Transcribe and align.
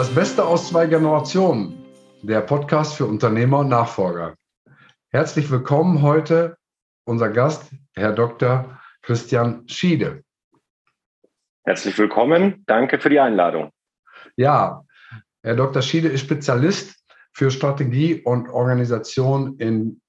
Das 0.00 0.14
Beste 0.14 0.46
aus 0.46 0.70
zwei 0.70 0.86
Generationen, 0.86 1.84
der 2.22 2.40
Podcast 2.40 2.94
für 2.94 3.04
Unternehmer 3.04 3.58
und 3.58 3.68
Nachfolger. 3.68 4.34
Herzlich 5.10 5.50
willkommen 5.50 6.00
heute 6.00 6.56
unser 7.04 7.28
Gast, 7.28 7.70
Herr 7.94 8.14
Dr. 8.14 8.80
Christian 9.02 9.68
Schiede. 9.68 10.24
Herzlich 11.64 11.98
willkommen, 11.98 12.64
danke 12.66 12.98
für 12.98 13.10
die 13.10 13.20
Einladung. 13.20 13.72
Ja, 14.36 14.86
Herr 15.42 15.56
Dr. 15.56 15.82
Schiede 15.82 16.08
ist 16.08 16.22
Spezialist 16.22 17.04
für 17.34 17.50
Strategie 17.50 18.22
und 18.22 18.48
Organisation 18.48 19.58
in 19.58 20.00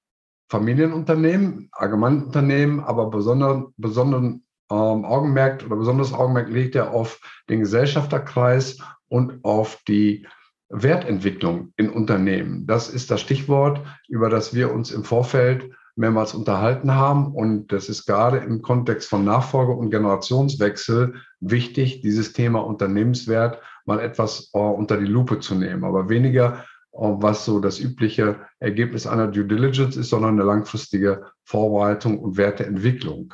Familienunternehmen, 0.49 1.67
Allgemeinunternehmen, 1.73 2.80
aber 2.80 3.09
besonderen, 3.09 3.73
besonderen 3.75 4.45
ähm, 4.71 5.05
Augenmerk 5.05 5.63
oder 5.66 5.75
besonderes 5.75 6.13
Augenmerk 6.13 6.49
legt 6.49 6.75
er 6.75 6.91
auf 6.91 7.20
den 7.49 7.59
Gesellschafterkreis 7.59 8.77
und 9.09 9.44
auf 9.44 9.80
die 9.88 10.25
Wertentwicklung 10.70 11.73
in 11.75 11.89
Unternehmen. 11.89 12.66
Das 12.66 12.89
ist 12.89 13.11
das 13.11 13.21
Stichwort, 13.21 13.81
über 14.07 14.30
das 14.30 14.53
wir 14.53 14.73
uns 14.73 14.91
im 14.91 15.03
Vorfeld 15.03 15.70
mehrmals 15.95 16.34
unterhalten 16.34 16.95
haben. 16.95 17.27
Und 17.34 17.71
das 17.71 17.89
ist 17.89 18.05
gerade 18.05 18.38
im 18.38 18.61
Kontext 18.61 19.09
von 19.09 19.25
Nachfolge 19.25 19.73
und 19.73 19.91
Generationswechsel 19.91 21.16
wichtig, 21.41 22.02
dieses 22.02 22.33
Thema 22.33 22.59
Unternehmenswert 22.59 23.61
mal 23.85 23.99
etwas 23.99 24.52
uh, 24.53 24.59
unter 24.59 24.97
die 24.97 25.05
Lupe 25.05 25.39
zu 25.39 25.55
nehmen. 25.55 25.83
Aber 25.83 26.08
weniger, 26.08 26.63
uh, 26.94 27.22
was 27.22 27.44
so 27.44 27.59
das 27.59 27.80
übliche 27.80 28.39
Ergebnis 28.59 29.05
einer 29.05 29.27
Due 29.27 29.45
Diligence 29.45 29.97
ist, 29.97 30.09
sondern 30.09 30.35
eine 30.39 30.44
langfristige 30.44 31.25
Vorbereitung 31.44 32.19
und 32.19 32.38
Werteentwicklung. 32.38 33.33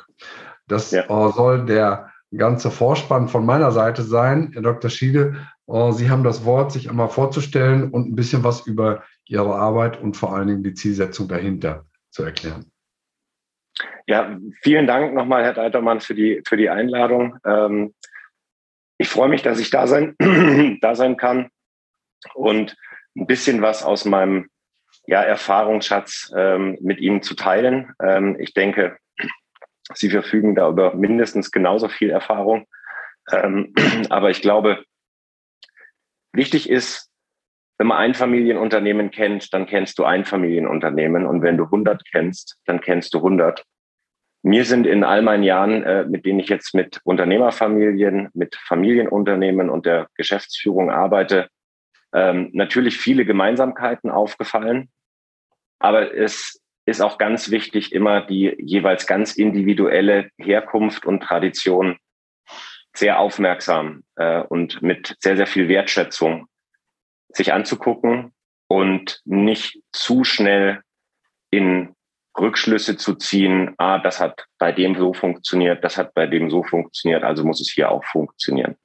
Das 0.68 0.90
ja. 0.90 1.08
uh, 1.08 1.30
soll 1.30 1.66
der 1.66 2.10
ganze 2.36 2.70
Vorspann 2.70 3.28
von 3.28 3.44
meiner 3.44 3.72
Seite 3.72 4.02
sein. 4.02 4.50
Herr 4.52 4.62
Dr. 4.62 4.90
Schiede, 4.90 5.36
äh, 5.66 5.92
Sie 5.92 6.10
haben 6.10 6.24
das 6.24 6.44
Wort, 6.44 6.72
sich 6.72 6.90
einmal 6.90 7.08
vorzustellen 7.08 7.90
und 7.90 8.08
ein 8.08 8.14
bisschen 8.14 8.44
was 8.44 8.66
über 8.66 9.02
Ihre 9.26 9.54
Arbeit 9.54 10.00
und 10.00 10.16
vor 10.16 10.34
allen 10.34 10.48
Dingen 10.48 10.62
die 10.62 10.74
Zielsetzung 10.74 11.28
dahinter 11.28 11.86
zu 12.10 12.22
erklären. 12.22 12.70
Ja, 14.06 14.38
vielen 14.62 14.86
Dank 14.86 15.14
nochmal, 15.14 15.44
Herr 15.44 15.54
Deitermann, 15.54 16.00
für 16.00 16.14
die, 16.14 16.42
für 16.46 16.56
die 16.56 16.70
Einladung. 16.70 17.36
Ähm, 17.44 17.94
ich 18.98 19.08
freue 19.08 19.28
mich, 19.28 19.42
dass 19.42 19.60
ich 19.60 19.70
da 19.70 19.86
sein, 19.86 20.16
da 20.80 20.94
sein 20.94 21.16
kann 21.16 21.50
und 22.34 22.76
ein 23.16 23.26
bisschen 23.26 23.62
was 23.62 23.82
aus 23.82 24.04
meinem 24.04 24.48
ja, 25.06 25.22
Erfahrungsschatz 25.22 26.32
ähm, 26.36 26.76
mit 26.80 27.00
Ihnen 27.00 27.22
zu 27.22 27.34
teilen. 27.34 27.92
Ähm, 28.02 28.36
ich 28.40 28.54
denke, 28.54 28.96
Sie 29.94 30.10
verfügen 30.10 30.54
da 30.54 30.68
über 30.68 30.94
mindestens 30.94 31.50
genauso 31.50 31.88
viel 31.88 32.10
Erfahrung. 32.10 32.66
Ähm, 33.30 33.74
aber 34.10 34.30
ich 34.30 34.42
glaube, 34.42 34.84
wichtig 36.32 36.68
ist, 36.68 37.10
wenn 37.78 37.86
man 37.86 37.98
ein 37.98 38.14
Familienunternehmen 38.14 39.10
kennt, 39.10 39.54
dann 39.54 39.66
kennst 39.66 39.98
du 39.98 40.04
ein 40.04 40.24
Familienunternehmen. 40.24 41.26
Und 41.26 41.42
wenn 41.42 41.56
du 41.56 41.64
100 41.64 42.02
kennst, 42.10 42.58
dann 42.66 42.80
kennst 42.80 43.14
du 43.14 43.18
100. 43.18 43.64
Mir 44.42 44.64
sind 44.64 44.86
in 44.86 45.04
all 45.04 45.22
meinen 45.22 45.42
Jahren, 45.42 45.84
äh, 45.84 46.04
mit 46.04 46.24
denen 46.26 46.40
ich 46.40 46.48
jetzt 46.48 46.74
mit 46.74 47.00
Unternehmerfamilien, 47.04 48.28
mit 48.34 48.56
Familienunternehmen 48.56 49.70
und 49.70 49.86
der 49.86 50.08
Geschäftsführung 50.14 50.90
arbeite, 50.90 51.48
ähm, 52.12 52.50
natürlich 52.52 52.98
viele 52.98 53.24
Gemeinsamkeiten 53.24 54.10
aufgefallen. 54.10 54.90
Aber 55.78 56.14
es 56.14 56.60
ist 56.88 57.02
auch 57.02 57.18
ganz 57.18 57.50
wichtig, 57.50 57.92
immer 57.92 58.22
die 58.22 58.54
jeweils 58.58 59.06
ganz 59.06 59.36
individuelle 59.36 60.30
Herkunft 60.38 61.04
und 61.04 61.22
Tradition 61.22 61.98
sehr 62.96 63.18
aufmerksam 63.18 64.04
äh, 64.16 64.40
und 64.40 64.80
mit 64.80 65.14
sehr, 65.20 65.36
sehr 65.36 65.46
viel 65.46 65.68
Wertschätzung 65.68 66.46
sich 67.28 67.52
anzugucken 67.52 68.32
und 68.68 69.20
nicht 69.26 69.82
zu 69.92 70.24
schnell 70.24 70.80
in 71.50 71.94
Rückschlüsse 72.38 72.96
zu 72.96 73.16
ziehen, 73.16 73.74
ah, 73.76 73.98
das 73.98 74.18
hat 74.18 74.46
bei 74.58 74.72
dem 74.72 74.96
so 74.96 75.12
funktioniert, 75.12 75.84
das 75.84 75.98
hat 75.98 76.14
bei 76.14 76.26
dem 76.26 76.48
so 76.50 76.62
funktioniert, 76.62 77.22
also 77.22 77.44
muss 77.44 77.60
es 77.60 77.70
hier 77.70 77.90
auch 77.90 78.04
funktionieren. 78.04 78.76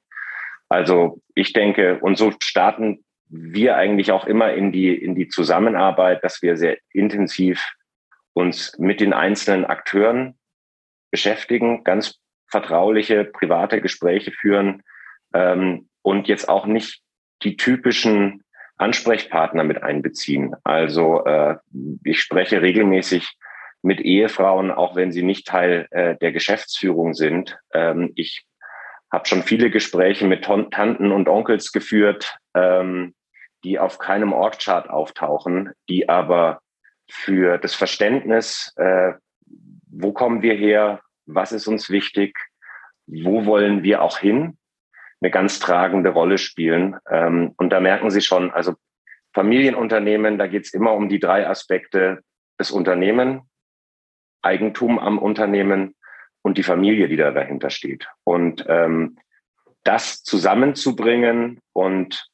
Also 0.68 1.22
ich 1.34 1.54
denke, 1.54 2.00
und 2.00 2.18
so 2.18 2.32
starten 2.42 3.02
wir 3.28 3.76
eigentlich 3.76 4.12
auch 4.12 4.26
immer 4.26 4.52
in 4.52 4.72
die, 4.72 4.94
in 4.94 5.14
die 5.14 5.28
Zusammenarbeit, 5.28 6.22
dass 6.22 6.42
wir 6.42 6.58
sehr 6.58 6.76
intensiv 6.92 7.64
uns 8.34 8.76
mit 8.78 9.00
den 9.00 9.12
einzelnen 9.12 9.64
Akteuren 9.64 10.36
beschäftigen, 11.10 11.84
ganz 11.84 12.20
vertrauliche, 12.48 13.24
private 13.24 13.80
Gespräche 13.80 14.32
führen 14.32 14.82
ähm, 15.32 15.88
und 16.02 16.28
jetzt 16.28 16.48
auch 16.48 16.66
nicht 16.66 17.02
die 17.42 17.56
typischen 17.56 18.42
Ansprechpartner 18.76 19.64
mit 19.64 19.82
einbeziehen. 19.82 20.54
Also 20.64 21.24
äh, 21.24 21.56
ich 22.04 22.20
spreche 22.20 22.60
regelmäßig 22.60 23.36
mit 23.82 24.00
Ehefrauen, 24.00 24.70
auch 24.70 24.96
wenn 24.96 25.12
sie 25.12 25.22
nicht 25.22 25.46
Teil 25.46 25.86
äh, 25.90 26.16
der 26.16 26.32
Geschäftsführung 26.32 27.14
sind. 27.14 27.58
Ähm, 27.72 28.12
ich 28.16 28.44
habe 29.12 29.26
schon 29.26 29.42
viele 29.42 29.70
Gespräche 29.70 30.26
mit 30.26 30.44
Tanten 30.44 31.12
und 31.12 31.28
Onkels 31.28 31.70
geführt, 31.70 32.36
ähm, 32.54 33.14
die 33.62 33.78
auf 33.78 33.98
keinem 33.98 34.32
Orgchart 34.32 34.90
auftauchen, 34.90 35.70
die 35.88 36.08
aber 36.08 36.60
für 37.08 37.58
das 37.58 37.74
Verständnis, 37.74 38.72
äh, 38.76 39.12
wo 39.90 40.12
kommen 40.12 40.42
wir 40.42 40.54
her, 40.54 41.00
was 41.26 41.52
ist 41.52 41.66
uns 41.66 41.90
wichtig, 41.90 42.36
wo 43.06 43.46
wollen 43.46 43.82
wir 43.82 44.02
auch 44.02 44.18
hin, 44.18 44.58
eine 45.20 45.30
ganz 45.30 45.58
tragende 45.58 46.10
Rolle 46.10 46.38
spielen. 46.38 46.96
Ähm, 47.10 47.54
und 47.56 47.70
da 47.70 47.80
merken 47.80 48.10
Sie 48.10 48.20
schon, 48.20 48.50
also 48.50 48.74
Familienunternehmen, 49.32 50.38
da 50.38 50.46
geht 50.46 50.64
es 50.64 50.74
immer 50.74 50.92
um 50.92 51.08
die 51.08 51.18
drei 51.18 51.48
Aspekte 51.48 52.20
des 52.58 52.70
Unternehmen, 52.70 53.42
Eigentum 54.42 54.98
am 54.98 55.18
Unternehmen 55.18 55.94
und 56.42 56.58
die 56.58 56.62
Familie, 56.62 57.08
die 57.08 57.16
da 57.16 57.30
dahinter 57.30 57.70
steht. 57.70 58.06
Und 58.22 58.64
ähm, 58.68 59.18
das 59.82 60.22
zusammenzubringen 60.22 61.60
und 61.72 62.28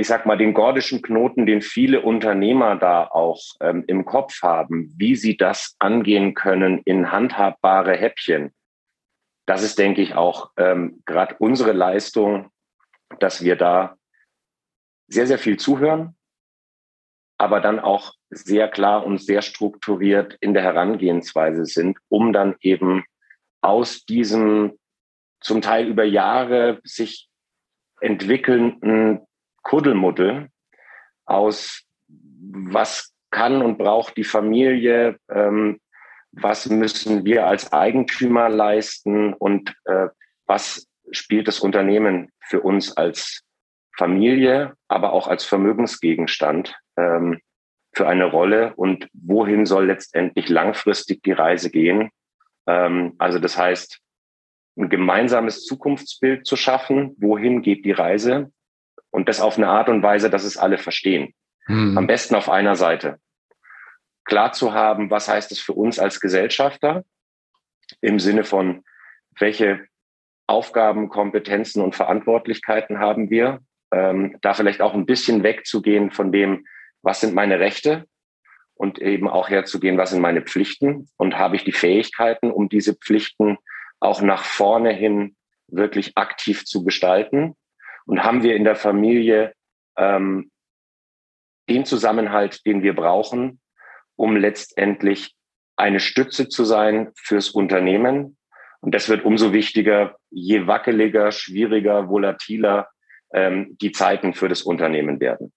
ich 0.00 0.06
sag 0.06 0.24
mal, 0.24 0.38
den 0.38 0.54
gordischen 0.54 1.02
Knoten, 1.02 1.44
den 1.44 1.60
viele 1.60 2.00
Unternehmer 2.00 2.74
da 2.76 3.06
auch 3.06 3.42
ähm, 3.60 3.84
im 3.86 4.06
Kopf 4.06 4.40
haben, 4.40 4.90
wie 4.96 5.14
sie 5.14 5.36
das 5.36 5.76
angehen 5.78 6.32
können 6.32 6.80
in 6.86 7.12
handhabbare 7.12 7.94
Häppchen. 7.98 8.54
Das 9.44 9.62
ist, 9.62 9.78
denke 9.78 10.00
ich, 10.00 10.14
auch 10.14 10.52
ähm, 10.56 11.02
gerade 11.04 11.36
unsere 11.38 11.72
Leistung, 11.72 12.48
dass 13.18 13.44
wir 13.44 13.56
da 13.56 13.98
sehr, 15.06 15.26
sehr 15.26 15.38
viel 15.38 15.58
zuhören, 15.58 16.16
aber 17.36 17.60
dann 17.60 17.78
auch 17.78 18.14
sehr 18.30 18.68
klar 18.68 19.04
und 19.04 19.20
sehr 19.20 19.42
strukturiert 19.42 20.34
in 20.40 20.54
der 20.54 20.62
Herangehensweise 20.62 21.66
sind, 21.66 21.98
um 22.08 22.32
dann 22.32 22.56
eben 22.62 23.04
aus 23.60 24.06
diesem 24.06 24.78
zum 25.42 25.60
Teil 25.60 25.88
über 25.88 26.04
Jahre 26.04 26.80
sich 26.84 27.28
entwickelnden 28.00 29.26
Kuddelmuddel 29.62 30.48
aus, 31.24 31.84
was 32.08 33.12
kann 33.30 33.62
und 33.62 33.78
braucht 33.78 34.16
die 34.16 34.24
Familie, 34.24 35.18
ähm, 35.30 35.80
was 36.32 36.68
müssen 36.68 37.24
wir 37.24 37.46
als 37.46 37.72
Eigentümer 37.72 38.48
leisten 38.48 39.34
und 39.34 39.74
äh, 39.84 40.08
was 40.46 40.88
spielt 41.12 41.48
das 41.48 41.60
Unternehmen 41.60 42.30
für 42.40 42.60
uns 42.60 42.96
als 42.96 43.42
Familie, 43.96 44.74
aber 44.88 45.12
auch 45.12 45.28
als 45.28 45.44
Vermögensgegenstand 45.44 46.76
ähm, 46.96 47.40
für 47.92 48.08
eine 48.08 48.24
Rolle 48.24 48.74
und 48.76 49.08
wohin 49.12 49.66
soll 49.66 49.86
letztendlich 49.86 50.48
langfristig 50.48 51.22
die 51.22 51.32
Reise 51.32 51.70
gehen. 51.70 52.10
Ähm, 52.66 53.14
also 53.18 53.38
das 53.38 53.58
heißt, 53.58 54.00
ein 54.76 54.88
gemeinsames 54.88 55.64
Zukunftsbild 55.64 56.46
zu 56.46 56.56
schaffen, 56.56 57.14
wohin 57.18 57.62
geht 57.62 57.84
die 57.84 57.92
Reise 57.92 58.52
und 59.10 59.28
das 59.28 59.40
auf 59.40 59.56
eine 59.56 59.68
Art 59.68 59.88
und 59.88 60.02
Weise, 60.02 60.30
dass 60.30 60.44
es 60.44 60.56
alle 60.56 60.78
verstehen. 60.78 61.34
Hm. 61.66 61.96
Am 61.98 62.06
besten 62.06 62.34
auf 62.34 62.48
einer 62.48 62.76
Seite. 62.76 63.18
Klar 64.24 64.52
zu 64.52 64.72
haben, 64.72 65.10
was 65.10 65.28
heißt 65.28 65.50
es 65.52 65.60
für 65.60 65.72
uns 65.72 65.98
als 65.98 66.20
Gesellschafter 66.20 67.04
im 68.00 68.20
Sinne 68.20 68.44
von, 68.44 68.84
welche 69.38 69.86
Aufgaben, 70.46 71.08
Kompetenzen 71.08 71.82
und 71.82 71.94
Verantwortlichkeiten 71.94 72.98
haben 72.98 73.30
wir. 73.30 73.60
Ähm, 73.92 74.36
da 74.42 74.54
vielleicht 74.54 74.80
auch 74.82 74.94
ein 74.94 75.06
bisschen 75.06 75.42
wegzugehen 75.42 76.10
von 76.10 76.30
dem, 76.30 76.66
was 77.02 77.20
sind 77.20 77.34
meine 77.34 77.58
Rechte 77.58 78.06
und 78.74 79.00
eben 79.00 79.28
auch 79.28 79.48
herzugehen, 79.48 79.98
was 79.98 80.10
sind 80.10 80.20
meine 80.20 80.42
Pflichten 80.42 81.08
und 81.16 81.38
habe 81.38 81.56
ich 81.56 81.64
die 81.64 81.72
Fähigkeiten, 81.72 82.50
um 82.50 82.68
diese 82.68 82.94
Pflichten 82.94 83.58
auch 83.98 84.22
nach 84.22 84.44
vorne 84.44 84.92
hin 84.92 85.36
wirklich 85.66 86.16
aktiv 86.16 86.64
zu 86.64 86.84
gestalten 86.84 87.56
und 88.06 88.24
haben 88.24 88.42
wir 88.42 88.56
in 88.56 88.64
der 88.64 88.76
Familie 88.76 89.52
ähm, 89.96 90.50
den 91.68 91.84
Zusammenhalt, 91.84 92.64
den 92.66 92.82
wir 92.82 92.94
brauchen, 92.94 93.60
um 94.16 94.36
letztendlich 94.36 95.34
eine 95.76 96.00
Stütze 96.00 96.48
zu 96.48 96.64
sein 96.64 97.10
fürs 97.14 97.50
Unternehmen. 97.50 98.36
Und 98.80 98.94
das 98.94 99.08
wird 99.08 99.24
umso 99.24 99.52
wichtiger, 99.52 100.16
je 100.30 100.66
wackeliger, 100.66 101.32
schwieriger, 101.32 102.08
volatiler 102.08 102.88
ähm, 103.32 103.76
die 103.80 103.92
Zeiten 103.92 104.34
für 104.34 104.48
das 104.48 104.62
Unternehmen 104.62 105.20
werden. 105.20 105.52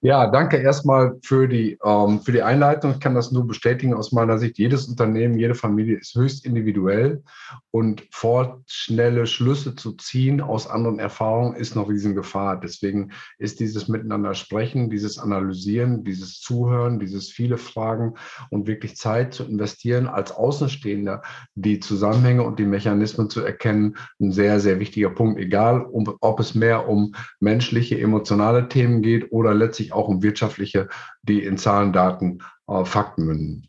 Ja, 0.00 0.26
danke 0.26 0.58
erstmal 0.58 1.18
für 1.22 1.48
die, 1.48 1.78
ähm, 1.84 2.20
für 2.20 2.32
die 2.32 2.42
Einleitung. 2.42 2.92
Ich 2.92 3.00
kann 3.00 3.14
das 3.14 3.32
nur 3.32 3.46
bestätigen 3.46 3.94
aus 3.94 4.12
meiner 4.12 4.38
Sicht. 4.38 4.58
Jedes 4.58 4.86
Unternehmen, 4.86 5.38
jede 5.38 5.54
Familie 5.54 5.98
ist 5.98 6.14
höchst 6.14 6.44
individuell 6.44 7.22
und 7.70 8.04
vorschnelle 8.10 9.26
Schlüsse 9.26 9.74
zu 9.74 9.92
ziehen 9.92 10.40
aus 10.40 10.68
anderen 10.68 10.98
Erfahrungen 10.98 11.54
ist 11.54 11.74
noch 11.74 11.88
Riesengefahr. 11.88 12.60
Deswegen 12.60 13.12
ist 13.38 13.60
dieses 13.60 13.88
Miteinander 13.88 14.34
sprechen, 14.34 14.90
dieses 14.90 15.18
Analysieren, 15.18 16.04
dieses 16.04 16.40
Zuhören, 16.40 16.98
dieses 16.98 17.30
viele 17.30 17.58
Fragen 17.58 18.14
und 18.50 18.66
wirklich 18.66 18.96
Zeit 18.96 19.34
zu 19.34 19.44
investieren, 19.44 20.06
als 20.06 20.32
Außenstehender 20.32 21.22
die 21.54 21.80
Zusammenhänge 21.80 22.42
und 22.42 22.58
die 22.58 22.66
Mechanismen 22.66 23.30
zu 23.30 23.40
erkennen, 23.40 23.96
ein 24.20 24.32
sehr, 24.32 24.60
sehr 24.60 24.80
wichtiger 24.80 25.10
Punkt. 25.10 25.40
Egal, 25.40 25.86
ob 26.20 26.40
es 26.40 26.54
mehr 26.54 26.88
um 26.88 27.14
menschliche, 27.40 27.98
emotionale 27.98 28.68
Themen 28.68 29.02
geht 29.02 29.32
oder 29.32 29.54
letztlich 29.62 29.92
auch 29.92 30.08
um 30.08 30.22
wirtschaftliche, 30.22 30.88
die 31.22 31.42
in 31.42 31.58
Zahlen, 31.58 31.92
Daten, 31.92 32.40
äh, 32.68 32.84
Fakten 32.84 33.24
münden. 33.24 33.68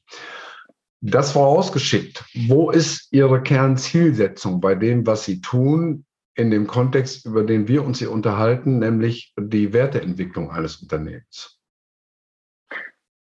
Das 1.02 1.34
vorausgeschickt, 1.34 2.24
wo 2.48 2.72
ist 2.72 3.12
Ihre 3.12 3.44
Kernzielsetzung 3.44 4.62
bei 4.62 4.76
dem, 4.76 5.06
was 5.06 5.26
Sie 5.26 5.42
tun, 5.42 6.06
in 6.36 6.50
dem 6.50 6.66
Kontext, 6.66 7.26
über 7.26 7.44
den 7.44 7.68
wir 7.68 7.84
uns 7.84 8.00
hier 8.00 8.12
unterhalten, 8.12 8.80
nämlich 8.80 9.34
die 9.38 9.74
Werteentwicklung 9.74 10.52
eines 10.52 10.78
Unternehmens? 10.78 11.60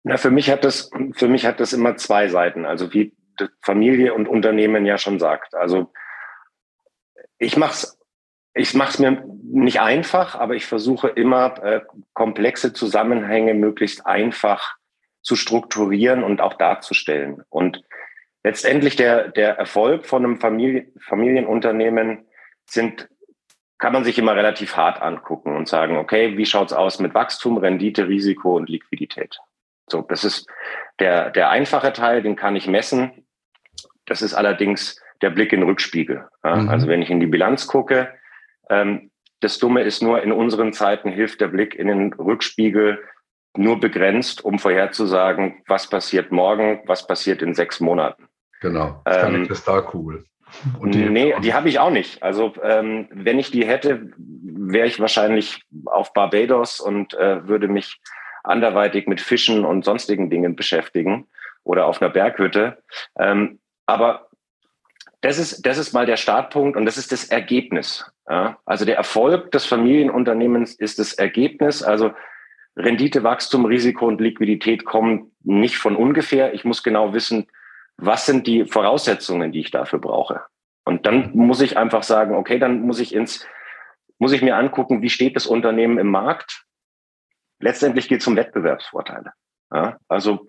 Na, 0.04 0.18
für 0.18 0.32
mich 0.32 0.50
hat 0.50 0.64
das, 0.64 0.90
für 1.14 1.28
mich 1.28 1.46
hat 1.46 1.60
das 1.60 1.74
immer 1.74 1.96
zwei 1.98 2.28
Seiten. 2.28 2.66
Also 2.66 2.94
wie 2.94 3.16
Familie 3.62 4.14
und 4.14 4.28
Unternehmen 4.28 4.86
ja 4.86 4.98
schon 4.98 5.20
sagt. 5.20 5.56
Also 5.56 5.92
ich 7.38 7.56
mache 7.56 7.74
es 7.74 7.99
ich 8.54 8.74
mache 8.74 8.90
es 8.90 9.00
mir 9.00 9.24
nicht 9.44 9.82
einfach, 9.82 10.36
aber 10.36 10.56
ich 10.56 10.66
versuche 10.66 11.10
immer 11.10 11.64
äh, 11.64 11.82
komplexe 12.14 12.74
Zusammenhänge 12.74 13.54
möglichst 13.54 14.06
einfach 14.06 14.76
zu 15.22 15.36
strukturieren 15.36 16.24
und 16.24 16.42
auch 16.42 16.54
darzustellen. 16.54 17.44
Und 17.50 17.82
letztendlich 18.44 18.96
der, 18.96 19.30
der 19.30 19.58
Erfolg 19.58 20.06
von 20.06 20.24
einem 20.24 20.40
Familie, 20.40 20.88
Familienunternehmen 21.00 22.26
sind, 22.66 23.10
kann 23.80 23.94
man 23.94 24.04
sich 24.04 24.20
immer 24.20 24.36
relativ 24.36 24.76
hart 24.76 25.02
angucken 25.02 25.56
und 25.56 25.68
sagen, 25.68 25.98
okay, 25.98 26.38
wie 26.38 26.46
schaut's 26.46 26.74
aus 26.74 27.00
mit 27.00 27.14
Wachstum, 27.14 27.58
Rendite, 27.58 28.08
Risiko 28.08 28.58
und 28.58 28.70
Liquidität? 28.70 29.38
So, 29.90 30.02
das 30.02 30.24
ist 30.24 30.48
der, 31.00 31.32
der 31.32 31.50
einfache 31.50 31.94
Teil, 31.94 32.22
den 32.22 32.36
kann 32.36 32.56
ich 32.56 32.68
messen. 32.68 33.26
Das 34.06 34.22
ist 34.22 34.34
allerdings 34.34 35.02
der 35.22 35.30
Blick 35.30 35.54
in 35.54 35.62
den 35.62 35.70
Rückspiegel. 35.70 36.28
Ja? 36.44 36.56
Mhm. 36.56 36.70
Also 36.70 36.88
wenn 36.88 37.02
ich 37.02 37.10
in 37.10 37.20
die 37.20 37.28
Bilanz 37.28 37.68
gucke, 37.68 38.14
ähm, 38.70 39.12
das 39.42 39.58
Dumme 39.58 39.82
ist 39.84 40.02
nur, 40.02 40.22
in 40.22 40.32
unseren 40.32 40.74
Zeiten 40.74 41.10
hilft 41.10 41.42
der 41.42 41.48
Blick 41.48 41.76
in 41.76 41.88
den 41.88 42.14
Rückspiegel 42.14 43.00
nur 43.58 43.80
begrenzt, 43.80 44.44
um 44.44 44.60
vorherzusagen, 44.60 45.64
was 45.68 45.90
passiert 45.90 46.32
morgen, 46.32 46.82
was 46.86 47.08
passiert 47.08 47.42
in 47.42 47.56
sechs 47.56 47.80
Monaten. 47.80 48.28
Genau, 48.62 49.02
das 49.06 49.18
ist 49.18 49.24
keine 49.24 49.38
ähm, 49.38 49.48
Kristallkugel. 49.48 50.26
Und 50.80 50.96
die 50.96 51.10
nee, 51.10 51.34
die 51.44 51.54
habe 51.54 51.70
ich 51.70 51.80
auch 51.80 51.92
nicht. 51.92 52.24
Also 52.24 52.54
ähm, 52.64 53.08
wenn 53.12 53.40
ich 53.40 53.52
die 53.52 53.66
hätte, 53.66 54.12
wäre 54.18 54.88
ich 54.88 55.00
wahrscheinlich 55.00 55.62
auf 55.86 56.14
Barbados 56.14 56.80
und 56.80 57.14
äh, 57.14 57.48
würde 57.48 57.68
mich 57.68 58.00
anderweitig 58.44 59.08
mit 59.08 59.22
Fischen 59.22 59.64
und 59.64 59.86
sonstigen 59.86 60.30
Dingen 60.30 60.56
beschäftigen 60.56 61.28
oder 61.64 61.86
auf 61.86 62.02
einer 62.02 62.12
Berghütte. 62.12 62.82
Ähm, 63.18 63.60
aber 63.86 64.29
das 65.22 65.38
ist, 65.38 65.66
das 65.66 65.78
ist 65.78 65.94
mal 65.94 66.06
der 66.06 66.18
Startpunkt 66.18 66.78
und 66.78 66.86
das 66.86 66.98
ist 66.98 67.12
das 67.12 67.26
Ergebnis. 67.26 68.10
Ja? 68.30 68.58
Also 68.66 68.86
der 68.86 68.98
Erfolg 68.98 69.52
des 69.52 69.66
Familienunternehmens 69.66 70.76
ist 70.76 71.00
das 71.00 71.14
Ergebnis. 71.14 71.84
Also 71.84 72.14
Rendite, 72.78 73.24
Wachstum, 73.24 73.66
Risiko 73.66 74.08
und 74.08 74.22
Liquidität 74.22 74.86
kommen 74.86 75.32
nicht 75.44 75.78
von 75.78 75.96
ungefähr. 75.96 76.54
Ich 76.54 76.64
muss 76.64 76.84
genau 76.84 77.14
wissen, 77.14 77.48
was 77.98 78.26
sind 78.26 78.48
die 78.48 78.66
Voraussetzungen, 78.66 79.52
die 79.52 79.60
ich 79.60 79.72
dafür 79.72 80.00
brauche. 80.00 80.44
Und 80.86 81.06
dann 81.06 81.32
muss 81.36 81.60
ich 81.60 81.78
einfach 81.78 82.04
sagen, 82.04 82.36
okay, 82.36 82.58
dann 82.58 82.82
muss 82.82 83.00
ich 83.00 83.14
ins, 83.14 83.46
muss 84.18 84.32
ich 84.32 84.42
mir 84.42 84.56
angucken, 84.56 85.02
wie 85.02 85.10
steht 85.10 85.36
das 85.36 85.48
Unternehmen 85.48 85.98
im 85.98 86.08
Markt. 86.08 86.66
Letztendlich 87.60 88.08
geht 88.08 88.22
es 88.22 88.28
um 88.28 88.38
Wettbewerbsvorteile. 88.38 89.34
Ja? 89.74 89.98
Also 90.08 90.46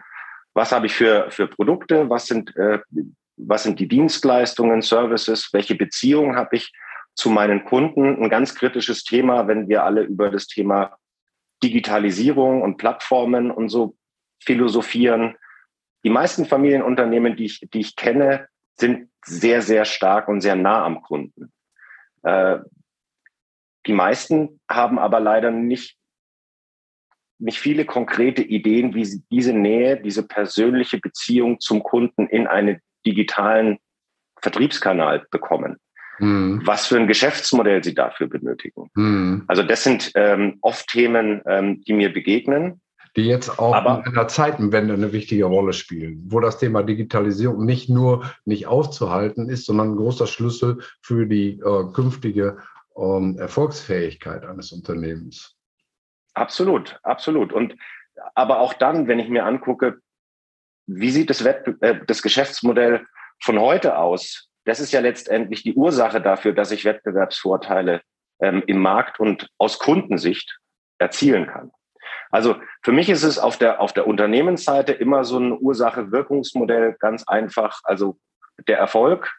was 0.54 0.70
habe 0.70 0.86
ich 0.86 0.94
für, 0.94 1.30
für 1.30 1.48
Produkte? 1.48 2.08
Was 2.08 2.26
sind 2.26 2.56
äh, 2.56 2.78
was 3.46 3.62
sind 3.62 3.80
die 3.80 3.88
Dienstleistungen, 3.88 4.82
Services, 4.82 5.50
welche 5.52 5.74
Beziehungen 5.74 6.36
habe 6.36 6.56
ich 6.56 6.72
zu 7.14 7.30
meinen 7.30 7.64
Kunden. 7.64 8.22
Ein 8.22 8.30
ganz 8.30 8.54
kritisches 8.54 9.04
Thema, 9.04 9.48
wenn 9.48 9.68
wir 9.68 9.84
alle 9.84 10.02
über 10.02 10.30
das 10.30 10.46
Thema 10.46 10.96
Digitalisierung 11.62 12.62
und 12.62 12.76
Plattformen 12.76 13.50
und 13.50 13.68
so 13.68 13.96
philosophieren. 14.42 15.36
Die 16.04 16.10
meisten 16.10 16.46
Familienunternehmen, 16.46 17.36
die 17.36 17.44
ich, 17.46 17.60
die 17.72 17.80
ich 17.80 17.96
kenne, 17.96 18.48
sind 18.78 19.10
sehr, 19.24 19.60
sehr 19.60 19.84
stark 19.84 20.28
und 20.28 20.40
sehr 20.40 20.56
nah 20.56 20.84
am 20.84 21.02
Kunden. 21.02 21.52
Äh, 22.22 22.58
die 23.86 23.92
meisten 23.92 24.60
haben 24.68 24.98
aber 24.98 25.20
leider 25.20 25.50
nicht, 25.50 25.96
nicht 27.38 27.58
viele 27.58 27.84
konkrete 27.84 28.42
Ideen, 28.42 28.94
wie 28.94 29.04
sie 29.04 29.22
diese 29.30 29.52
Nähe, 29.52 30.00
diese 30.00 30.26
persönliche 30.26 30.98
Beziehung 30.98 31.60
zum 31.60 31.82
Kunden 31.82 32.26
in 32.26 32.46
eine 32.46 32.80
digitalen 33.06 33.78
Vertriebskanal 34.40 35.26
bekommen. 35.30 35.76
Mhm. 36.18 36.60
Was 36.64 36.86
für 36.86 36.96
ein 36.96 37.06
Geschäftsmodell 37.06 37.82
sie 37.82 37.94
dafür 37.94 38.28
benötigen. 38.28 38.90
Mhm. 38.94 39.44
Also 39.48 39.62
das 39.62 39.84
sind 39.84 40.12
ähm, 40.14 40.58
oft 40.60 40.88
Themen, 40.88 41.40
ähm, 41.46 41.82
die 41.82 41.94
mir 41.94 42.12
begegnen. 42.12 42.80
Die 43.16 43.26
jetzt 43.26 43.58
auch 43.58 43.74
Aber, 43.74 44.04
in 44.06 44.14
der 44.14 44.28
Zeitenwende 44.28 44.94
eine 44.94 45.12
wichtige 45.12 45.46
Rolle 45.46 45.72
spielen, 45.72 46.22
wo 46.28 46.38
das 46.38 46.58
Thema 46.58 46.82
Digitalisierung 46.82 47.64
nicht 47.64 47.88
nur 47.88 48.30
nicht 48.44 48.66
aufzuhalten 48.68 49.48
ist, 49.48 49.66
sondern 49.66 49.92
ein 49.92 49.96
großer 49.96 50.26
Schlüssel 50.26 50.78
für 51.00 51.26
die 51.26 51.58
äh, 51.58 51.92
künftige 51.92 52.58
ähm, 52.96 53.36
Erfolgsfähigkeit 53.38 54.44
eines 54.44 54.70
Unternehmens. 54.70 55.56
Absolut, 56.34 57.00
absolut. 57.02 57.52
Und 57.52 57.74
aber 58.34 58.60
auch 58.60 58.74
dann, 58.74 59.08
wenn 59.08 59.18
ich 59.18 59.28
mir 59.28 59.44
angucke, 59.44 60.00
wie 60.92 61.10
sieht 61.10 61.30
das, 61.30 61.44
Wettbe 61.44 61.76
äh, 61.80 62.00
das 62.06 62.22
Geschäftsmodell 62.22 63.06
von 63.42 63.60
heute 63.60 63.96
aus? 63.96 64.48
Das 64.64 64.80
ist 64.80 64.92
ja 64.92 65.00
letztendlich 65.00 65.62
die 65.62 65.74
Ursache 65.74 66.20
dafür, 66.20 66.52
dass 66.52 66.72
ich 66.72 66.84
Wettbewerbsvorteile 66.84 68.02
ähm, 68.40 68.62
im 68.66 68.78
Markt 68.78 69.20
und 69.20 69.48
aus 69.58 69.78
Kundensicht 69.78 70.58
erzielen 70.98 71.46
kann. 71.46 71.70
Also 72.30 72.56
für 72.82 72.92
mich 72.92 73.08
ist 73.08 73.22
es 73.22 73.38
auf 73.38 73.56
der, 73.56 73.80
auf 73.80 73.92
der 73.92 74.06
Unternehmensseite 74.06 74.92
immer 74.92 75.24
so 75.24 75.38
ein 75.38 75.52
Ursache-Wirkungsmodell 75.52 76.96
ganz 76.98 77.26
einfach. 77.26 77.80
Also 77.84 78.18
der 78.68 78.78
Erfolg 78.78 79.32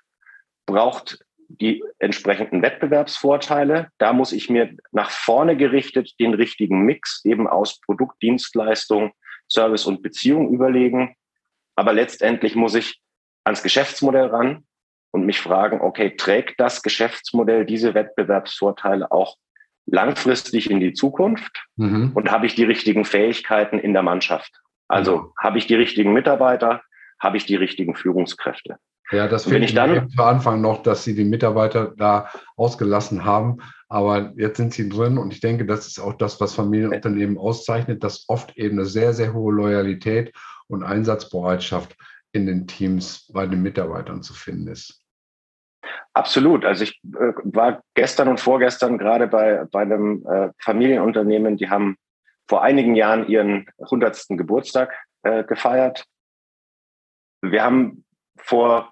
braucht 0.65 1.19
die 1.47 1.83
entsprechenden 1.99 2.61
Wettbewerbsvorteile. 2.61 3.89
Da 3.97 4.13
muss 4.13 4.31
ich 4.31 4.49
mir 4.49 4.75
nach 4.91 5.09
vorne 5.09 5.57
gerichtet 5.57 6.13
den 6.19 6.33
richtigen 6.33 6.81
Mix 6.81 7.21
eben 7.25 7.47
aus 7.47 7.79
Produkt, 7.81 8.21
Dienstleistung, 8.21 9.11
Service 9.49 9.85
und 9.85 10.01
Beziehung 10.01 10.53
überlegen. 10.53 11.15
Aber 11.75 11.93
letztendlich 11.93 12.55
muss 12.55 12.75
ich 12.75 13.01
ans 13.43 13.63
Geschäftsmodell 13.63 14.27
ran 14.27 14.65
und 15.11 15.25
mich 15.25 15.39
fragen, 15.39 15.81
okay, 15.81 16.15
trägt 16.15 16.59
das 16.59 16.81
Geschäftsmodell 16.81 17.65
diese 17.65 17.93
Wettbewerbsvorteile 17.93 19.11
auch 19.11 19.37
langfristig 19.85 20.69
in 20.69 20.79
die 20.79 20.93
Zukunft? 20.93 21.65
Mhm. 21.75 22.11
Und 22.13 22.31
habe 22.31 22.45
ich 22.45 22.55
die 22.55 22.63
richtigen 22.63 23.05
Fähigkeiten 23.05 23.79
in 23.79 23.93
der 23.93 24.03
Mannschaft? 24.03 24.61
Also 24.87 25.17
mhm. 25.17 25.33
habe 25.39 25.57
ich 25.57 25.67
die 25.67 25.75
richtigen 25.75 26.13
Mitarbeiter? 26.13 26.81
Habe 27.19 27.37
ich 27.37 27.45
die 27.45 27.55
richtigen 27.55 27.95
Führungskräfte? 27.95 28.77
Ja, 29.11 29.27
das 29.27 29.43
finde 29.43 29.65
ich 29.65 29.73
dann 29.73 30.09
zu 30.09 30.23
Anfang 30.23 30.61
noch, 30.61 30.83
dass 30.83 31.03
sie 31.03 31.13
die 31.13 31.25
Mitarbeiter 31.25 31.93
da 31.97 32.29
ausgelassen 32.55 33.25
haben. 33.25 33.57
Aber 33.89 34.31
jetzt 34.37 34.55
sind 34.55 34.73
sie 34.73 34.87
drin 34.87 35.17
und 35.17 35.33
ich 35.33 35.41
denke, 35.41 35.65
das 35.65 35.85
ist 35.85 35.99
auch 35.99 36.13
das, 36.13 36.39
was 36.39 36.55
Familienunternehmen 36.55 37.37
auszeichnet, 37.37 38.03
dass 38.05 38.23
oft 38.29 38.57
eben 38.57 38.79
eine 38.79 38.85
sehr, 38.85 39.13
sehr 39.13 39.33
hohe 39.33 39.53
Loyalität 39.53 40.33
und 40.71 40.83
Einsatzbereitschaft 40.83 41.95
in 42.31 42.45
den 42.45 42.67
Teams 42.67 43.29
bei 43.33 43.45
den 43.45 43.61
Mitarbeitern 43.61 44.23
zu 44.23 44.33
finden 44.33 44.67
ist. 44.67 45.01
Absolut. 46.13 46.65
Also 46.65 46.83
ich 46.83 47.01
äh, 47.03 47.33
war 47.43 47.83
gestern 47.95 48.27
und 48.27 48.39
vorgestern 48.39 48.97
gerade 48.97 49.27
bei, 49.27 49.65
bei 49.71 49.81
einem 49.81 50.25
äh, 50.25 50.49
Familienunternehmen, 50.59 51.57
die 51.57 51.69
haben 51.69 51.97
vor 52.47 52.63
einigen 52.63 52.95
Jahren 52.95 53.27
ihren 53.27 53.65
100. 53.79 54.25
Geburtstag 54.29 54.93
äh, 55.23 55.43
gefeiert. 55.43 56.05
Wir 57.41 57.63
haben 57.63 58.05
vor 58.37 58.91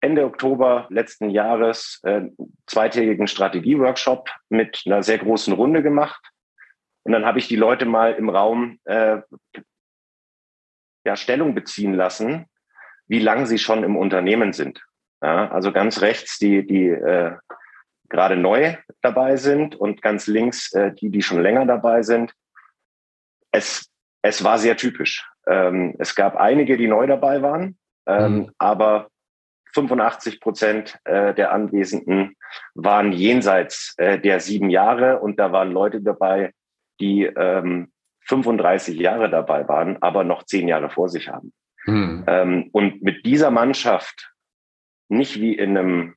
Ende 0.00 0.24
Oktober 0.24 0.86
letzten 0.90 1.30
Jahres 1.30 2.00
äh, 2.02 2.28
zweitägigen 2.66 3.26
Strategieworkshop 3.26 4.28
mit 4.50 4.82
einer 4.86 5.02
sehr 5.02 5.18
großen 5.18 5.54
Runde 5.54 5.82
gemacht. 5.82 6.22
Und 7.04 7.12
dann 7.12 7.24
habe 7.24 7.38
ich 7.38 7.48
die 7.48 7.56
Leute 7.56 7.86
mal 7.86 8.12
im 8.12 8.28
Raum 8.28 8.78
äh, 8.84 9.18
ja, 11.04 11.16
Stellung 11.16 11.54
beziehen 11.54 11.94
lassen, 11.94 12.46
wie 13.06 13.18
lange 13.18 13.46
sie 13.46 13.58
schon 13.58 13.84
im 13.84 13.96
Unternehmen 13.96 14.52
sind. 14.52 14.84
Ja, 15.22 15.50
also 15.50 15.72
ganz 15.72 16.00
rechts 16.00 16.38
die, 16.38 16.66
die 16.66 16.88
äh, 16.88 17.36
gerade 18.08 18.36
neu 18.36 18.76
dabei 19.00 19.36
sind 19.36 19.74
und 19.74 20.02
ganz 20.02 20.26
links 20.26 20.72
äh, 20.72 20.92
die, 20.92 21.10
die 21.10 21.22
schon 21.22 21.42
länger 21.42 21.66
dabei 21.66 22.02
sind. 22.02 22.32
Es, 23.50 23.90
es 24.22 24.44
war 24.44 24.58
sehr 24.58 24.76
typisch. 24.76 25.28
Ähm, 25.46 25.94
es 25.98 26.14
gab 26.14 26.36
einige, 26.36 26.76
die 26.76 26.88
neu 26.88 27.06
dabei 27.06 27.42
waren, 27.42 27.78
ähm, 28.06 28.34
mhm. 28.34 28.50
aber 28.58 29.08
85 29.74 30.40
Prozent 30.40 30.98
äh, 31.04 31.34
der 31.34 31.52
Anwesenden 31.52 32.36
waren 32.74 33.12
jenseits 33.12 33.94
äh, 33.96 34.18
der 34.18 34.40
sieben 34.40 34.70
Jahre 34.70 35.20
und 35.20 35.38
da 35.38 35.52
waren 35.52 35.72
Leute 35.72 36.00
dabei, 36.00 36.52
die 37.00 37.24
ähm, 37.24 37.92
35 38.26 38.98
Jahre 38.98 39.30
dabei 39.30 39.66
waren, 39.68 40.00
aber 40.02 40.24
noch 40.24 40.44
zehn 40.44 40.68
Jahre 40.68 40.90
vor 40.90 41.08
sich 41.08 41.28
haben. 41.28 41.52
Mhm. 41.86 42.24
Ähm, 42.26 42.70
und 42.72 43.02
mit 43.02 43.26
dieser 43.26 43.50
Mannschaft 43.50 44.32
nicht 45.08 45.40
wie 45.40 45.54
in 45.54 45.76
einem 45.76 46.14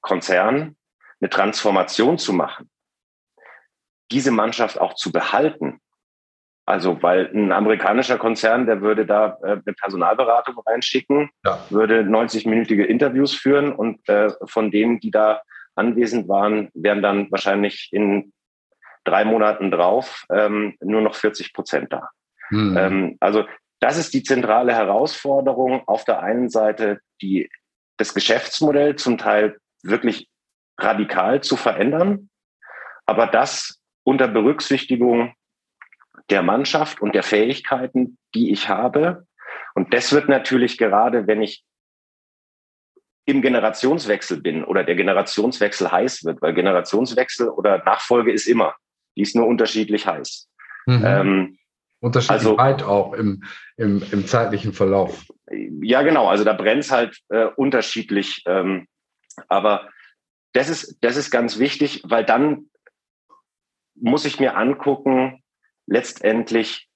Konzern 0.00 0.76
eine 1.20 1.30
Transformation 1.30 2.18
zu 2.18 2.32
machen, 2.32 2.70
diese 4.10 4.30
Mannschaft 4.30 4.80
auch 4.80 4.94
zu 4.94 5.12
behalten 5.12 5.80
also, 6.68 7.02
weil 7.02 7.30
ein 7.32 7.50
amerikanischer 7.50 8.18
Konzern, 8.18 8.66
der 8.66 8.82
würde 8.82 9.06
da 9.06 9.38
äh, 9.42 9.52
eine 9.52 9.72
Personalberatung 9.74 10.58
reinschicken, 10.66 11.30
ja. 11.42 11.58
würde 11.70 12.02
90-minütige 12.02 12.82
Interviews 12.82 13.32
führen 13.32 13.72
und 13.72 14.06
äh, 14.06 14.28
von 14.44 14.70
denen, 14.70 15.00
die 15.00 15.10
da 15.10 15.40
anwesend 15.76 16.28
waren, 16.28 16.68
wären 16.74 17.00
dann 17.00 17.30
wahrscheinlich 17.30 17.88
in 17.90 18.34
drei 19.08 19.24
Monaten 19.24 19.70
drauf 19.70 20.24
ähm, 20.30 20.76
nur 20.80 21.00
noch 21.00 21.14
40 21.14 21.52
Prozent 21.52 21.92
da. 21.92 22.10
Hm. 22.48 22.76
Ähm, 22.76 23.16
also 23.20 23.44
das 23.80 23.96
ist 23.96 24.12
die 24.14 24.22
zentrale 24.22 24.74
Herausforderung. 24.74 25.82
Auf 25.86 26.04
der 26.04 26.20
einen 26.22 26.48
Seite 26.48 27.00
die, 27.22 27.48
das 27.96 28.14
Geschäftsmodell 28.14 28.96
zum 28.96 29.18
Teil 29.18 29.58
wirklich 29.82 30.28
radikal 30.78 31.42
zu 31.42 31.56
verändern, 31.56 32.30
aber 33.06 33.26
das 33.26 33.80
unter 34.04 34.28
Berücksichtigung 34.28 35.34
der 36.30 36.42
Mannschaft 36.42 37.00
und 37.00 37.14
der 37.14 37.22
Fähigkeiten, 37.22 38.18
die 38.34 38.52
ich 38.52 38.68
habe. 38.68 39.26
Und 39.74 39.94
das 39.94 40.12
wird 40.12 40.28
natürlich 40.28 40.78
gerade, 40.78 41.26
wenn 41.26 41.42
ich 41.42 41.64
im 43.24 43.42
Generationswechsel 43.42 44.40
bin 44.40 44.64
oder 44.64 44.84
der 44.84 44.94
Generationswechsel 44.94 45.92
heiß 45.92 46.24
wird, 46.24 46.40
weil 46.40 46.54
Generationswechsel 46.54 47.48
oder 47.50 47.84
Nachfolge 47.84 48.32
ist 48.32 48.46
immer, 48.46 48.74
die 49.18 49.22
ist 49.22 49.36
nur 49.36 49.46
unterschiedlich 49.46 50.06
heiß. 50.06 50.48
Mhm. 50.86 51.02
Ähm, 51.04 51.58
unterschiedlich 52.00 52.38
also, 52.38 52.56
weit 52.56 52.82
auch 52.82 53.12
im, 53.12 53.42
im, 53.76 54.02
im 54.12 54.26
zeitlichen 54.26 54.72
Verlauf. 54.72 55.26
Ja, 55.82 56.02
genau. 56.02 56.28
Also 56.28 56.44
da 56.44 56.52
brennt 56.52 56.84
es 56.84 56.90
halt 56.90 57.18
äh, 57.28 57.46
unterschiedlich. 57.56 58.42
Ähm, 58.46 58.86
aber 59.48 59.88
das 60.52 60.68
ist, 60.68 60.98
das 61.02 61.16
ist 61.16 61.30
ganz 61.30 61.58
wichtig, 61.58 62.02
weil 62.04 62.24
dann 62.24 62.70
muss 63.94 64.24
ich 64.24 64.38
mir 64.38 64.56
angucken, 64.56 65.42
letztendlich, 65.86 66.88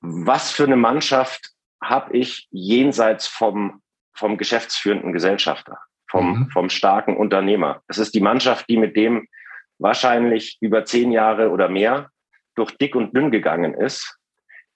was 0.00 0.50
für 0.50 0.64
eine 0.64 0.76
Mannschaft 0.76 1.50
habe 1.82 2.16
ich 2.16 2.48
jenseits 2.50 3.26
vom, 3.26 3.82
vom 4.12 4.36
geschäftsführenden 4.36 5.12
Gesellschafter, 5.12 5.78
vom, 6.10 6.40
mhm. 6.40 6.50
vom 6.50 6.68
starken 6.70 7.16
Unternehmer. 7.16 7.82
Das 7.86 7.98
ist 7.98 8.14
die 8.14 8.20
Mannschaft, 8.20 8.68
die 8.68 8.76
mit 8.76 8.96
dem 8.96 9.28
wahrscheinlich 9.84 10.56
über 10.60 10.86
zehn 10.86 11.12
Jahre 11.12 11.50
oder 11.50 11.68
mehr 11.68 12.08
durch 12.54 12.72
dick 12.78 12.96
und 12.96 13.14
dünn 13.14 13.30
gegangen 13.30 13.74
ist. 13.74 14.18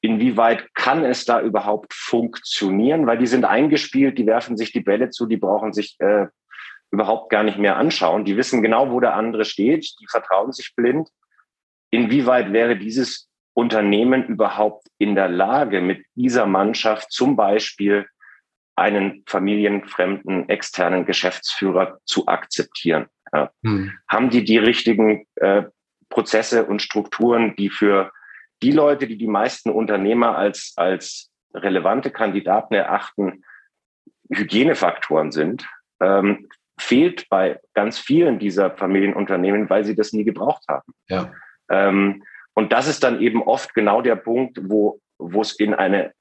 Inwieweit 0.02 0.72
kann 0.74 1.02
es 1.02 1.24
da 1.24 1.40
überhaupt 1.40 1.94
funktionieren? 1.94 3.06
Weil 3.06 3.16
die 3.16 3.26
sind 3.26 3.46
eingespielt, 3.46 4.18
die 4.18 4.26
werfen 4.26 4.56
sich 4.58 4.70
die 4.70 4.82
Bälle 4.82 5.08
zu, 5.08 5.26
die 5.26 5.38
brauchen 5.38 5.72
sich 5.72 5.96
äh, 5.98 6.26
überhaupt 6.90 7.30
gar 7.30 7.42
nicht 7.42 7.58
mehr 7.58 7.76
anschauen. 7.76 8.26
Die 8.26 8.36
wissen 8.36 8.62
genau, 8.62 8.90
wo 8.90 9.00
der 9.00 9.14
andere 9.14 9.46
steht, 9.46 9.94
die 9.98 10.06
vertrauen 10.08 10.52
sich 10.52 10.74
blind. 10.76 11.08
Inwieweit 11.90 12.52
wäre 12.52 12.76
dieses 12.76 13.30
Unternehmen 13.54 14.26
überhaupt 14.26 14.88
in 14.98 15.14
der 15.14 15.28
Lage, 15.28 15.80
mit 15.80 16.04
dieser 16.16 16.44
Mannschaft 16.44 17.10
zum 17.10 17.34
Beispiel 17.34 18.06
einen 18.76 19.24
familienfremden 19.26 20.50
externen 20.50 21.06
Geschäftsführer 21.06 21.98
zu 22.04 22.26
akzeptieren? 22.28 23.06
Ja. 23.32 23.50
Hm. 23.62 23.92
Haben 24.08 24.30
die 24.30 24.44
die 24.44 24.58
richtigen 24.58 25.26
äh, 25.36 25.64
Prozesse 26.08 26.64
und 26.64 26.82
Strukturen, 26.82 27.54
die 27.56 27.70
für 27.70 28.12
die 28.62 28.72
Leute, 28.72 29.06
die 29.06 29.18
die 29.18 29.28
meisten 29.28 29.70
Unternehmer 29.70 30.36
als, 30.36 30.72
als 30.76 31.30
relevante 31.54 32.10
Kandidaten 32.10 32.74
erachten, 32.74 33.44
Hygienefaktoren 34.30 35.32
sind, 35.32 35.68
ähm, 36.00 36.48
fehlt 36.78 37.28
bei 37.28 37.60
ganz 37.74 37.98
vielen 37.98 38.38
dieser 38.38 38.70
Familienunternehmen, 38.70 39.68
weil 39.68 39.84
sie 39.84 39.96
das 39.96 40.12
nie 40.12 40.24
gebraucht 40.24 40.62
haben. 40.68 40.92
Ja. 41.08 41.32
Ähm, 41.70 42.24
und 42.54 42.72
das 42.72 42.88
ist 42.88 43.02
dann 43.04 43.20
eben 43.20 43.42
oft 43.42 43.74
genau 43.74 44.02
der 44.02 44.16
Punkt, 44.16 44.58
wo, 44.62 45.00
wo 45.18 45.40
es 45.40 45.58
in 45.58 45.74
eine, 45.74 46.12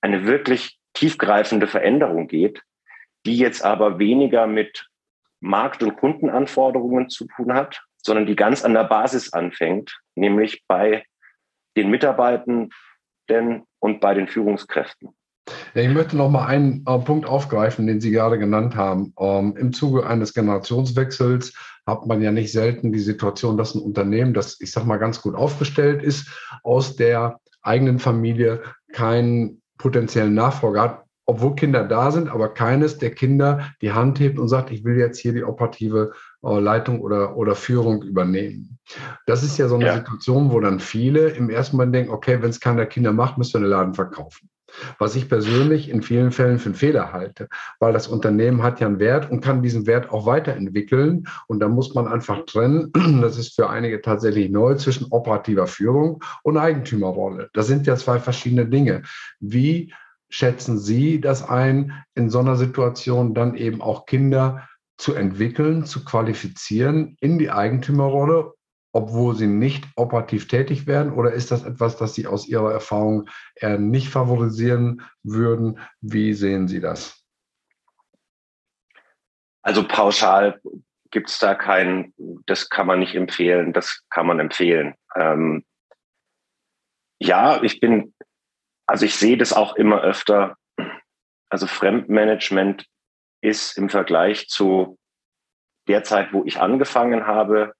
eine 0.00 0.26
wirklich 0.26 0.78
tiefgreifende 0.94 1.66
Veränderung 1.66 2.28
geht, 2.28 2.62
die 3.26 3.36
jetzt 3.36 3.64
aber 3.64 3.98
weniger 3.98 4.46
mit 4.46 4.87
Markt- 5.40 5.82
und 5.82 5.96
Kundenanforderungen 5.96 7.08
zu 7.08 7.26
tun 7.36 7.52
hat, 7.52 7.80
sondern 7.98 8.26
die 8.26 8.36
ganz 8.36 8.64
an 8.64 8.74
der 8.74 8.84
Basis 8.84 9.32
anfängt, 9.32 9.98
nämlich 10.14 10.64
bei 10.66 11.04
den 11.76 11.90
Mitarbeitenden 11.90 12.70
und 13.78 14.00
bei 14.00 14.14
den 14.14 14.28
Führungskräften. 14.28 15.10
Ja, 15.74 15.82
ich 15.82 15.88
möchte 15.88 16.16
noch 16.16 16.30
mal 16.30 16.46
einen 16.46 16.84
äh, 16.86 16.98
Punkt 16.98 17.26
aufgreifen, 17.26 17.86
den 17.86 18.00
Sie 18.00 18.10
gerade 18.10 18.38
genannt 18.38 18.76
haben. 18.76 19.14
Ähm, 19.18 19.56
Im 19.56 19.72
Zuge 19.72 20.06
eines 20.06 20.34
Generationswechsels 20.34 21.54
hat 21.86 22.06
man 22.06 22.20
ja 22.20 22.32
nicht 22.32 22.52
selten 22.52 22.92
die 22.92 22.98
Situation, 22.98 23.56
dass 23.56 23.74
ein 23.74 23.82
Unternehmen, 23.82 24.34
das 24.34 24.60
ich 24.60 24.72
sag 24.72 24.84
mal 24.84 24.98
ganz 24.98 25.22
gut 25.22 25.34
aufgestellt 25.34 26.02
ist, 26.02 26.28
aus 26.62 26.96
der 26.96 27.38
eigenen 27.62 27.98
Familie 27.98 28.62
keinen 28.92 29.62
potenziellen 29.78 30.34
Nachfolger 30.34 30.82
hat, 30.82 31.04
obwohl 31.28 31.54
Kinder 31.54 31.84
da 31.84 32.10
sind, 32.10 32.30
aber 32.30 32.48
keines 32.48 32.96
der 32.96 33.10
Kinder 33.14 33.70
die 33.82 33.92
Hand 33.92 34.18
hebt 34.18 34.38
und 34.38 34.48
sagt, 34.48 34.70
ich 34.70 34.82
will 34.82 34.96
jetzt 34.96 35.18
hier 35.18 35.34
die 35.34 35.44
operative 35.44 36.12
äh, 36.42 36.58
Leitung 36.58 37.00
oder, 37.02 37.36
oder 37.36 37.54
Führung 37.54 38.02
übernehmen. 38.02 38.78
Das 39.26 39.42
ist 39.42 39.58
ja 39.58 39.68
so 39.68 39.74
eine 39.74 39.86
ja. 39.86 39.94
Situation, 39.96 40.50
wo 40.50 40.58
dann 40.58 40.80
viele 40.80 41.28
im 41.28 41.50
ersten 41.50 41.76
Mal 41.76 41.90
denken, 41.90 42.12
okay, 42.12 42.40
wenn 42.40 42.48
es 42.48 42.60
keiner 42.60 42.86
Kinder 42.86 43.12
macht, 43.12 43.36
müssen 43.36 43.60
wir 43.60 43.66
den 43.66 43.70
Laden 43.70 43.94
verkaufen. 43.94 44.48
Was 44.98 45.16
ich 45.16 45.28
persönlich 45.28 45.90
in 45.90 46.02
vielen 46.02 46.30
Fällen 46.30 46.58
für 46.58 46.70
einen 46.70 46.74
Fehler 46.74 47.12
halte, 47.12 47.48
weil 47.78 47.92
das 47.92 48.08
Unternehmen 48.08 48.62
hat 48.62 48.80
ja 48.80 48.86
einen 48.86 48.98
Wert 48.98 49.30
und 49.30 49.42
kann 49.42 49.62
diesen 49.62 49.86
Wert 49.86 50.10
auch 50.10 50.24
weiterentwickeln. 50.24 51.26
Und 51.46 51.60
da 51.60 51.68
muss 51.68 51.94
man 51.94 52.08
einfach 52.08 52.46
trennen, 52.46 52.90
das 53.20 53.36
ist 53.36 53.54
für 53.54 53.68
einige 53.68 54.00
tatsächlich 54.00 54.48
neu, 54.50 54.76
zwischen 54.76 55.08
operativer 55.10 55.66
Führung 55.66 56.24
und 56.42 56.56
Eigentümerrolle. 56.56 57.50
Das 57.52 57.66
sind 57.66 57.86
ja 57.86 57.96
zwei 57.96 58.18
verschiedene 58.18 58.66
Dinge. 58.66 59.02
Wie 59.40 59.92
schätzen 60.30 60.78
Sie 60.78 61.20
das 61.20 61.48
ein, 61.48 62.04
in 62.14 62.30
so 62.30 62.38
einer 62.40 62.56
Situation 62.56 63.34
dann 63.34 63.54
eben 63.54 63.80
auch 63.80 64.06
Kinder 64.06 64.68
zu 64.96 65.14
entwickeln, 65.14 65.84
zu 65.84 66.04
qualifizieren 66.04 67.16
in 67.20 67.38
die 67.38 67.50
Eigentümerrolle 67.50 68.52
obwohl 68.92 69.36
sie 69.36 69.46
nicht 69.46 69.86
operativ 69.96 70.48
tätig 70.48 70.86
werden? 70.86 71.12
Oder 71.12 71.32
ist 71.32 71.50
das 71.50 71.64
etwas, 71.64 71.96
das 71.96 72.14
Sie 72.14 72.26
aus 72.26 72.48
Ihrer 72.48 72.72
Erfahrung 72.72 73.28
eher 73.54 73.78
nicht 73.78 74.08
favorisieren 74.08 75.02
würden? 75.22 75.78
Wie 76.00 76.34
sehen 76.34 76.68
Sie 76.68 76.80
das? 76.80 77.22
Also 79.62 79.86
pauschal 79.86 80.60
gibt 81.10 81.28
es 81.28 81.38
da 81.38 81.54
keinen, 81.54 82.14
das 82.46 82.70
kann 82.70 82.86
man 82.86 83.00
nicht 83.00 83.14
empfehlen, 83.14 83.72
das 83.72 84.02
kann 84.10 84.26
man 84.26 84.40
empfehlen. 84.40 84.94
Ähm, 85.14 85.64
ja, 87.18 87.62
ich 87.62 87.80
bin, 87.80 88.14
also 88.88 89.04
ich 89.04 89.14
sehe 89.16 89.36
das 89.36 89.52
auch 89.52 89.76
immer 89.76 90.00
öfter. 90.00 90.56
Also 91.50 91.66
Fremdmanagement 91.66 92.86
ist 93.42 93.76
im 93.76 93.90
Vergleich 93.90 94.48
zu 94.48 94.98
der 95.86 96.02
Zeit, 96.04 96.32
wo 96.32 96.44
ich 96.44 96.58
angefangen 96.58 97.26
habe, 97.26 97.74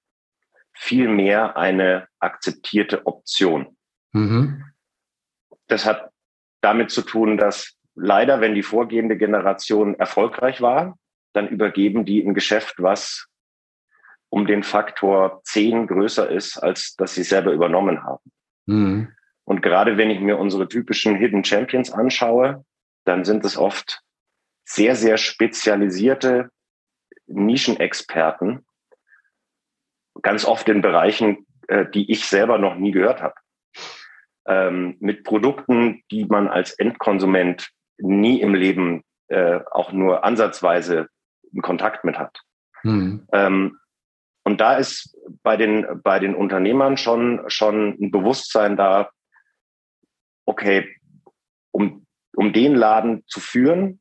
vielmehr 0.75 1.57
eine 1.57 2.07
akzeptierte 2.21 3.07
Option. 3.07 3.77
Mhm. 4.13 4.65
Das 5.67 5.87
hat 5.87 6.11
damit 6.61 6.91
zu 6.91 7.03
tun, 7.03 7.39
dass 7.39 7.75
leider, 7.95 8.41
wenn 8.41 8.55
die 8.55 8.63
vorgehende 8.63 9.17
Generation 9.17 9.95
erfolgreich 9.95 10.61
war, 10.61 10.99
dann 11.33 11.49
übergeben 11.49 12.05
die 12.05 12.23
ein 12.23 12.35
Geschäft, 12.35 12.75
was 12.79 13.27
um 14.29 14.47
den 14.47 14.63
Faktor 14.63 15.41
10 15.45 15.87
größer 15.87 16.31
ist, 16.31 16.59
als 16.59 16.97
dass 16.97 17.15
sie 17.15 17.23
selber 17.23 17.53
übernommen 17.53 18.05
haben. 18.05 18.31
Mhm. 18.67 19.15
Und 19.49 19.63
gerade 19.63 19.97
wenn 19.97 20.11
ich 20.11 20.21
mir 20.21 20.37
unsere 20.37 20.69
typischen 20.69 21.17
Hidden 21.17 21.43
Champions 21.43 21.91
anschaue, 21.91 22.67
dann 23.07 23.25
sind 23.25 23.47
es 23.47 23.57
oft 23.57 24.03
sehr, 24.67 24.95
sehr 24.95 25.17
spezialisierte 25.17 26.51
Nischenexperten, 27.27 28.67
ganz 30.21 30.45
oft 30.45 30.69
in 30.69 30.83
Bereichen, 30.83 31.47
äh, 31.69 31.87
die 31.87 32.13
ich 32.13 32.27
selber 32.27 32.59
noch 32.59 32.75
nie 32.75 32.91
gehört 32.91 33.23
habe. 33.23 33.37
Ähm, 34.47 34.99
mit 35.01 35.25
Produkten, 35.25 36.03
die 36.11 36.27
man 36.27 36.49
als 36.49 36.73
Endkonsument 36.73 37.71
nie 37.97 38.43
im 38.43 38.55
Leben 38.55 39.03
äh, 39.29 39.61
auch 39.71 39.93
nur 39.93 40.25
ansatzweise 40.25 41.09
in 41.55 41.63
Kontakt 41.63 42.05
mit 42.05 42.19
hat. 42.19 42.39
Mhm. 42.83 43.27
Ähm, 43.33 43.79
und 44.45 44.61
da 44.61 44.75
ist 44.75 45.17
bei 45.43 45.57
den, 45.57 45.87
bei 46.03 46.19
den 46.19 46.35
Unternehmern 46.35 46.99
schon, 46.99 47.41
schon 47.47 47.97
ein 47.99 48.11
Bewusstsein 48.11 48.77
da, 48.77 49.09
okay, 50.49 50.97
um, 51.71 52.07
um 52.35 52.53
den 52.53 52.75
Laden 52.75 53.23
zu 53.27 53.39
führen, 53.39 54.01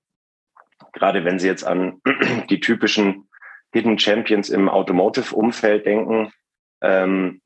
gerade 0.94 1.26
wenn 1.26 1.40
Sie 1.40 1.48
jetzt 1.48 1.66
an 1.66 2.02
die 2.50 2.62
typischen 2.62 3.30
Hidden 3.74 4.00
Champions 4.00 4.50
im 4.50 4.70
Automotive-Umfeld 4.70 5.86
denken, 5.86 6.32
ähm, 6.82 7.42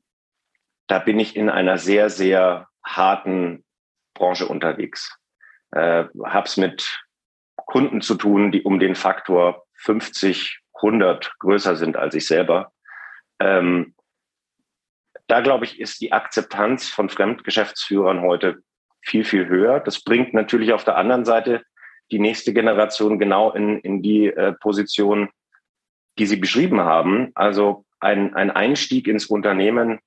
da 0.86 1.00
bin 1.00 1.18
ich 1.18 1.34
in 1.34 1.50
einer 1.50 1.78
sehr, 1.78 2.10
sehr 2.10 2.68
harten 2.84 3.64
Branche 4.14 4.46
unterwegs. 4.46 5.18
Äh, 5.72 6.04
hab's 6.22 6.56
mit 6.56 7.04
Kunden 7.56 8.02
zu 8.02 8.14
tun, 8.14 8.52
die 8.52 8.62
um 8.62 8.78
den 8.78 8.94
Faktor 8.94 9.64
50, 9.74 10.60
100 10.74 11.38
größer 11.40 11.74
sind 11.74 11.96
als 11.96 12.14
ich 12.14 12.26
selber. 12.26 12.72
Ähm, 13.40 13.94
da 15.26 15.40
glaube 15.40 15.64
ich, 15.64 15.80
ist 15.80 16.00
die 16.00 16.12
Akzeptanz 16.12 16.88
von 16.88 17.08
Fremdgeschäftsführern 17.08 18.20
heute 18.20 18.62
viel, 19.02 19.24
viel 19.24 19.46
höher. 19.48 19.80
Das 19.80 20.02
bringt 20.02 20.34
natürlich 20.34 20.72
auf 20.72 20.84
der 20.84 20.96
anderen 20.96 21.24
Seite 21.24 21.62
die 22.10 22.18
nächste 22.18 22.52
Generation 22.52 23.18
genau 23.18 23.52
in, 23.52 23.78
in 23.80 24.02
die 24.02 24.26
äh, 24.26 24.52
Position, 24.52 25.30
die 26.18 26.26
Sie 26.26 26.36
beschrieben 26.36 26.80
haben. 26.80 27.32
Also 27.34 27.84
ein, 28.00 28.34
ein 28.34 28.50
Einstieg 28.50 29.06
ins 29.08 29.26
Unternehmen, 29.26 30.00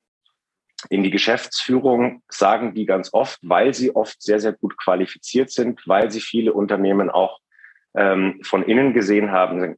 in 0.89 1.03
die 1.03 1.09
Geschäftsführung, 1.09 2.21
sagen 2.29 2.73
die 2.73 2.85
ganz 2.85 3.13
oft, 3.13 3.39
weil 3.41 3.73
sie 3.73 3.95
oft 3.95 4.21
sehr, 4.21 4.39
sehr 4.39 4.53
gut 4.53 4.77
qualifiziert 4.77 5.49
sind, 5.49 5.81
weil 5.87 6.11
sie 6.11 6.21
viele 6.21 6.53
Unternehmen 6.53 7.09
auch 7.09 7.39
ähm, 7.95 8.39
von 8.43 8.63
innen 8.63 8.93
gesehen 8.93 9.31
haben. 9.31 9.77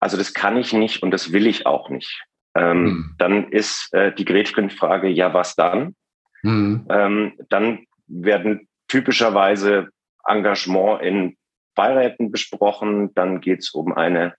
Also 0.00 0.16
das 0.16 0.34
kann 0.34 0.56
ich 0.56 0.72
nicht 0.72 1.02
und 1.02 1.12
das 1.12 1.32
will 1.32 1.46
ich 1.46 1.66
auch 1.66 1.90
nicht. 1.90 2.24
Ähm, 2.54 2.86
hm. 2.86 3.14
Dann 3.18 3.52
ist 3.52 3.92
äh, 3.92 4.12
die 4.12 4.24
Gretchenfrage, 4.24 5.08
ja, 5.08 5.32
was 5.32 5.54
dann? 5.54 5.94
Hm. 6.42 6.86
Ähm, 6.88 7.32
dann 7.48 7.86
werden 8.06 8.68
typischerweise 8.88 9.88
Engagement 10.26 11.02
in 11.02 11.36
Beiräten 11.74 12.30
besprochen. 12.30 13.14
Dann 13.14 13.40
geht 13.40 13.60
es 13.60 13.70
um 13.70 13.92
eine 13.92 14.34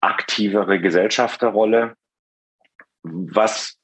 aktivere 0.00 0.80
Gesellschafterrolle. 0.80 1.94
Was 3.02 3.78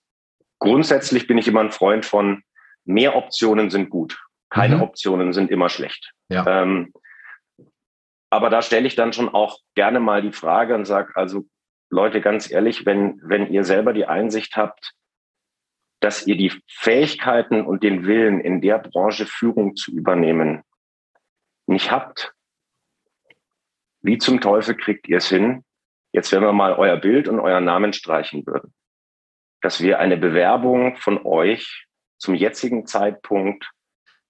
grundsätzlich 0.59 1.27
bin 1.27 1.39
ich 1.39 1.49
immer 1.49 1.61
ein 1.61 1.73
Freund 1.73 2.05
von 2.05 2.43
mehr 2.85 3.17
Optionen 3.17 3.71
sind 3.71 3.91
gut. 3.91 4.19
Keine 4.51 4.77
mhm. 4.77 4.83
Optionen 4.83 5.33
sind 5.33 5.51
immer 5.51 5.69
schlecht. 5.69 6.13
Ja. 6.29 6.63
Ähm, 6.63 6.93
aber 8.31 8.51
da 8.51 8.63
stelle 8.63 8.87
ich 8.87 8.97
dann 8.97 9.13
schon 9.13 9.29
auch 9.29 9.59
gerne 9.75 10.01
mal 10.01 10.23
die 10.23 10.33
Frage 10.33 10.75
und 10.75 10.85
sage, 10.85 11.15
also 11.17 11.45
Leute, 11.91 12.21
ganz 12.21 12.51
ehrlich, 12.51 12.85
wenn, 12.85 13.21
wenn 13.23 13.51
ihr 13.51 13.65
selber 13.65 13.93
die 13.93 14.07
Einsicht 14.07 14.57
habt, 14.57 14.93
dass 16.01 16.27
ihr 16.27 16.37
die 16.37 16.53
Fähigkeiten 16.67 17.63
und 17.63 17.83
den 17.83 18.07
Willen 18.07 18.41
in 18.41 18.61
der 18.61 18.79
Branche 18.79 19.27
Führung 19.27 19.77
zu 19.77 19.93
übernehmen 19.93 20.63
nicht 21.67 21.91
habt, 21.91 22.33
wie 24.01 24.19
zum 24.19 24.41
Teufel 24.41 24.77
kriegt 24.77 25.09
ihr 25.09 25.19
es 25.19 25.29
hin, 25.29 25.65
jetzt 26.13 26.33
wenn 26.33 26.43
wir 26.43 26.53
mal 26.53 26.75
euer 26.75 26.97
Bild 26.97 27.29
und 27.29 27.41
euren 27.41 27.65
Namen 27.65 27.93
streichen 27.93 28.47
würden, 28.47 28.73
dass 29.61 29.83
wir 29.83 29.99
eine 29.99 30.17
Bewerbung 30.17 30.97
von 30.97 31.25
euch 31.27 31.87
zum 32.17 32.35
jetzigen 32.35 32.87
Zeitpunkt 32.87 33.71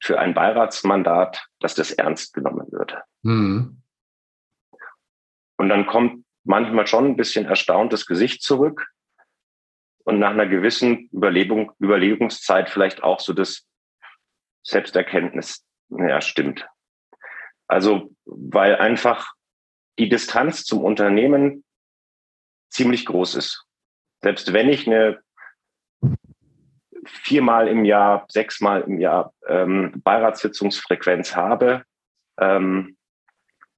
für 0.01 0.19
ein 0.19 0.35
Beiratsmandat, 0.35 1.47
dass 1.61 1.75
das 1.75 1.93
ernst 1.93 2.35
genommen 2.35 2.67
würde. 2.71 3.03
Mhm. 3.23 3.83
Und 5.57 5.69
dann 5.69 5.87
kommt 5.87 6.25
manchmal 6.45 6.87
schon 6.87 7.07
ein 7.07 7.17
bisschen 7.17 7.47
erstauntes 7.47 8.07
Gesicht 8.07 8.43
zurück 8.43 8.89
und 10.09 10.19
nach 10.19 10.31
einer 10.31 10.47
gewissen 10.47 11.11
Überlegung, 11.13 11.73
Überlegungszeit 11.79 12.71
vielleicht 12.71 13.03
auch 13.03 13.21
so 13.21 13.35
das 13.35 13.67
Selbsterkenntnis, 14.63 15.67
ja, 15.91 16.23
stimmt. 16.23 16.67
Also, 17.67 18.15
weil 18.25 18.77
einfach 18.77 19.35
die 19.99 20.09
Distanz 20.09 20.65
zum 20.65 20.83
Unternehmen 20.83 21.63
ziemlich 22.71 23.05
groß 23.05 23.35
ist. 23.35 23.67
Selbst 24.23 24.55
wenn 24.55 24.71
ich 24.71 24.87
eine 24.87 25.21
viermal 27.05 27.69
im 27.69 27.85
Jahr, 27.85 28.25
sechsmal 28.29 28.81
im 28.81 29.01
Jahr 29.01 29.35
ähm, 29.47 29.93
Beiratssitzungsfrequenz 30.03 31.37
habe, 31.37 31.85
ähm, 32.41 32.97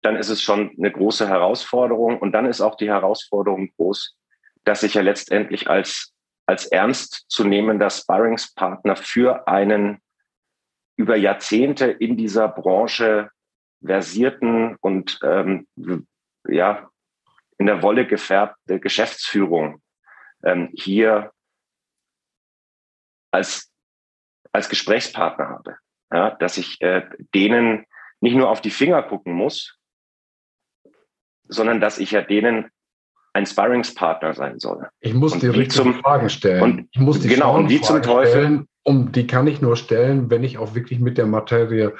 dann 0.03 0.15
ist 0.15 0.29
es 0.29 0.41
schon 0.41 0.77
eine 0.79 0.93
große 0.93 1.29
Herausforderung. 1.29 2.21
Und 2.21 2.31
dann 2.31 2.47
ist 2.47 2.61
auch 2.61 2.77
die 2.77 2.89
Herausforderung 2.89 3.73
groß, 3.77 4.17
dass 4.63 4.85
ich 4.85 4.95
ja 4.95 5.03
letztendlich 5.03 5.69
als, 5.69 6.15
als 6.51 6.67
ernst 6.67 7.27
zu 7.29 7.45
nehmender 7.45 7.89
Sparringspartner 7.91 8.97
für 8.97 9.47
einen 9.47 10.03
über 10.97 11.15
Jahrzehnte 11.15 11.87
in 11.87 12.17
dieser 12.17 12.49
Branche 12.49 13.31
versierten 13.81 14.75
und 14.81 15.21
ähm, 15.23 15.69
ja 16.49 16.91
in 17.57 17.67
der 17.67 17.83
Wolle 17.83 18.05
gefärbte 18.05 18.81
Geschäftsführung 18.81 19.81
ähm, 20.43 20.71
hier 20.75 21.33
als 23.31 23.73
als 24.53 24.69
Gesprächspartner 24.69 25.49
habe, 25.49 25.77
ja, 26.13 26.31
dass 26.33 26.59
ich 26.59 26.81
äh, 26.81 27.09
denen 27.33 27.87
nicht 28.19 28.35
nur 28.35 28.51
auf 28.51 28.61
die 28.61 28.73
Finger 28.73 29.05
gucken 29.05 29.35
muss, 29.35 29.79
sondern 31.45 31.81
dass 31.81 31.99
ich 31.99 32.11
ja 32.11 32.23
denen 32.23 32.73
ein 33.33 33.47
Sparringspartner 33.47 34.35
sein 34.35 34.59
soll. 34.59 34.89
Ich 35.01 35.15
muss 35.15 35.35
und 35.35 35.43
die 35.43 35.49
richtigen 35.49 35.95
Fragen 35.95 36.29
stellen. 36.29 36.63
Und 36.63 36.89
ich 36.91 37.01
muss 37.01 37.21
die 37.21 37.29
genau, 37.29 37.57
und 37.57 37.69
die 37.69 37.81
zum 37.81 38.03
Teufel. 38.03 38.31
Stellen, 38.31 38.69
um 38.83 39.13
die 39.13 39.27
kann 39.27 39.47
ich 39.47 39.61
nur 39.61 39.77
stellen, 39.77 40.31
wenn 40.31 40.43
ich 40.43 40.59
auch 40.59 40.75
wirklich 40.75 41.01
mit 41.01 41.19
der 41.19 41.27
Materie 41.27 41.95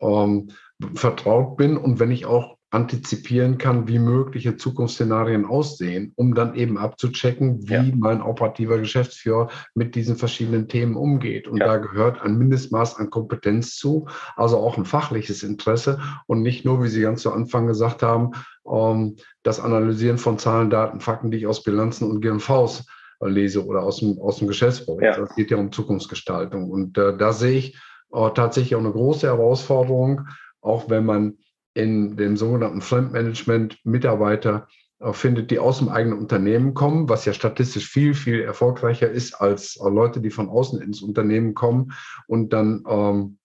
ähm, 0.00 0.48
vertraut 0.94 1.56
bin 1.56 1.76
und 1.76 1.98
wenn 1.98 2.10
ich 2.10 2.26
auch 2.26 2.55
antizipieren 2.70 3.58
kann, 3.58 3.86
wie 3.86 3.98
mögliche 3.98 4.56
Zukunftsszenarien 4.56 5.44
aussehen, 5.44 6.12
um 6.16 6.34
dann 6.34 6.54
eben 6.56 6.78
abzuchecken, 6.78 7.68
wie 7.68 7.72
ja. 7.72 7.84
mein 7.94 8.20
operativer 8.20 8.78
Geschäftsführer 8.78 9.48
mit 9.74 9.94
diesen 9.94 10.16
verschiedenen 10.16 10.66
Themen 10.66 10.96
umgeht. 10.96 11.46
Und 11.46 11.58
ja. 11.58 11.66
da 11.66 11.76
gehört 11.76 12.20
ein 12.22 12.36
Mindestmaß 12.36 12.96
an 12.96 13.10
Kompetenz 13.10 13.76
zu, 13.76 14.08
also 14.34 14.58
auch 14.58 14.76
ein 14.76 14.84
fachliches 14.84 15.44
Interesse 15.44 16.00
und 16.26 16.42
nicht 16.42 16.64
nur, 16.64 16.82
wie 16.82 16.88
Sie 16.88 17.02
ganz 17.02 17.22
zu 17.22 17.32
Anfang 17.32 17.68
gesagt 17.68 18.02
haben, 18.02 18.32
ähm, 18.68 19.16
das 19.44 19.60
Analysieren 19.60 20.18
von 20.18 20.38
Zahlen, 20.38 20.68
Daten, 20.68 21.00
Fakten, 21.00 21.30
die 21.30 21.38
ich 21.38 21.46
aus 21.46 21.62
Bilanzen 21.62 22.10
und 22.10 22.20
GMVs 22.20 22.84
äh, 23.20 23.28
lese 23.28 23.64
oder 23.64 23.84
aus 23.84 23.98
dem, 24.00 24.18
aus 24.20 24.38
dem 24.38 24.48
Geschäftsbau. 24.48 25.00
Ja. 25.00 25.16
Das 25.16 25.34
geht 25.36 25.52
ja 25.52 25.56
um 25.56 25.70
Zukunftsgestaltung. 25.70 26.68
Und 26.68 26.98
äh, 26.98 27.16
da 27.16 27.32
sehe 27.32 27.58
ich 27.58 27.78
äh, 28.12 28.30
tatsächlich 28.34 28.74
auch 28.74 28.80
eine 28.80 28.92
große 28.92 29.28
Herausforderung, 29.28 30.22
auch 30.60 30.90
wenn 30.90 31.04
man 31.04 31.38
in 31.76 32.16
dem 32.16 32.36
sogenannten 32.36 32.80
Fremdmanagement 32.80 33.78
Mitarbeiter 33.84 34.66
äh, 34.98 35.12
findet, 35.12 35.50
die 35.50 35.58
aus 35.58 35.78
dem 35.78 35.88
eigenen 35.88 36.18
Unternehmen 36.18 36.74
kommen, 36.74 37.08
was 37.08 37.24
ja 37.26 37.32
statistisch 37.32 37.88
viel, 37.88 38.14
viel 38.14 38.40
erfolgreicher 38.40 39.10
ist 39.10 39.34
als 39.34 39.76
äh, 39.76 39.88
Leute, 39.88 40.20
die 40.20 40.30
von 40.30 40.48
außen 40.48 40.80
ins 40.80 41.02
Unternehmen 41.02 41.54
kommen 41.54 41.92
und 42.26 42.52
dann 42.52 42.84
ähm, 42.88 43.38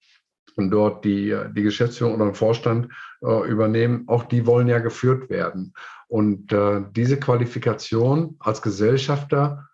und 0.56 0.70
dort 0.70 1.06
die, 1.06 1.38
die 1.56 1.63
Geschäftsführung 1.63 2.15
oder 2.15 2.26
den 2.26 2.36
Vorstand 2.36 2.89
äh, 3.22 3.50
übernehmen, 3.50 4.04
auch 4.08 4.24
die 4.24 4.46
wollen 4.46 4.67
ja 4.67 4.80
geführt 4.80 5.30
werden. 5.30 5.74
Und 6.08 6.52
äh, 6.52 6.82
diese 6.91 7.17
Qualifikation 7.17 8.36
als 8.39 8.62
Gesellschafter 8.62 9.70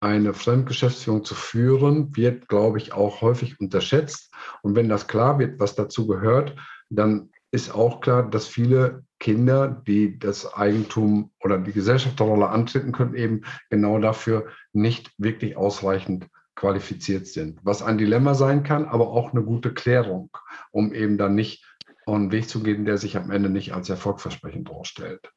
eine 0.00 0.34
Fremdgeschäftsführung 0.34 1.24
zu 1.24 1.34
führen, 1.34 2.16
wird, 2.16 2.48
glaube 2.48 2.78
ich, 2.78 2.92
auch 2.92 3.20
häufig 3.20 3.60
unterschätzt. 3.60 4.32
Und 4.62 4.74
wenn 4.74 4.88
das 4.88 5.06
klar 5.06 5.38
wird, 5.38 5.60
was 5.60 5.74
dazu 5.74 6.06
gehört, 6.06 6.56
dann 6.90 7.30
ist 7.52 7.74
auch 7.74 8.00
klar, 8.00 8.28
dass 8.28 8.48
viele 8.48 9.04
Kinder, 9.20 9.68
die 9.68 10.18
das 10.18 10.54
Eigentum 10.54 11.30
oder 11.40 11.58
die 11.58 11.72
Gesellschafterrolle 11.72 12.48
antreten 12.48 12.92
können, 12.92 13.14
eben 13.14 13.42
genau 13.70 13.98
dafür 13.98 14.46
nicht 14.72 15.12
wirklich 15.18 15.56
ausreichend 15.56 16.26
qualifiziert 16.56 17.26
sind. 17.26 17.60
Was 17.62 17.82
ein 17.82 17.98
Dilemma 17.98 18.34
sein 18.34 18.62
kann, 18.62 18.86
aber 18.86 19.08
auch 19.08 19.32
eine 19.32 19.42
gute 19.42 19.74
Klärung, 19.74 20.30
um 20.70 20.94
eben 20.94 21.18
dann 21.18 21.34
nicht 21.34 21.64
einen 22.06 22.32
Weg 22.32 22.48
zu 22.48 22.62
gehen, 22.62 22.84
der 22.84 22.96
sich 22.96 23.16
am 23.16 23.30
Ende 23.30 23.50
nicht 23.50 23.74
als 23.74 23.88
erfolgversprechend 23.90 24.68
darstellt. 24.70 25.30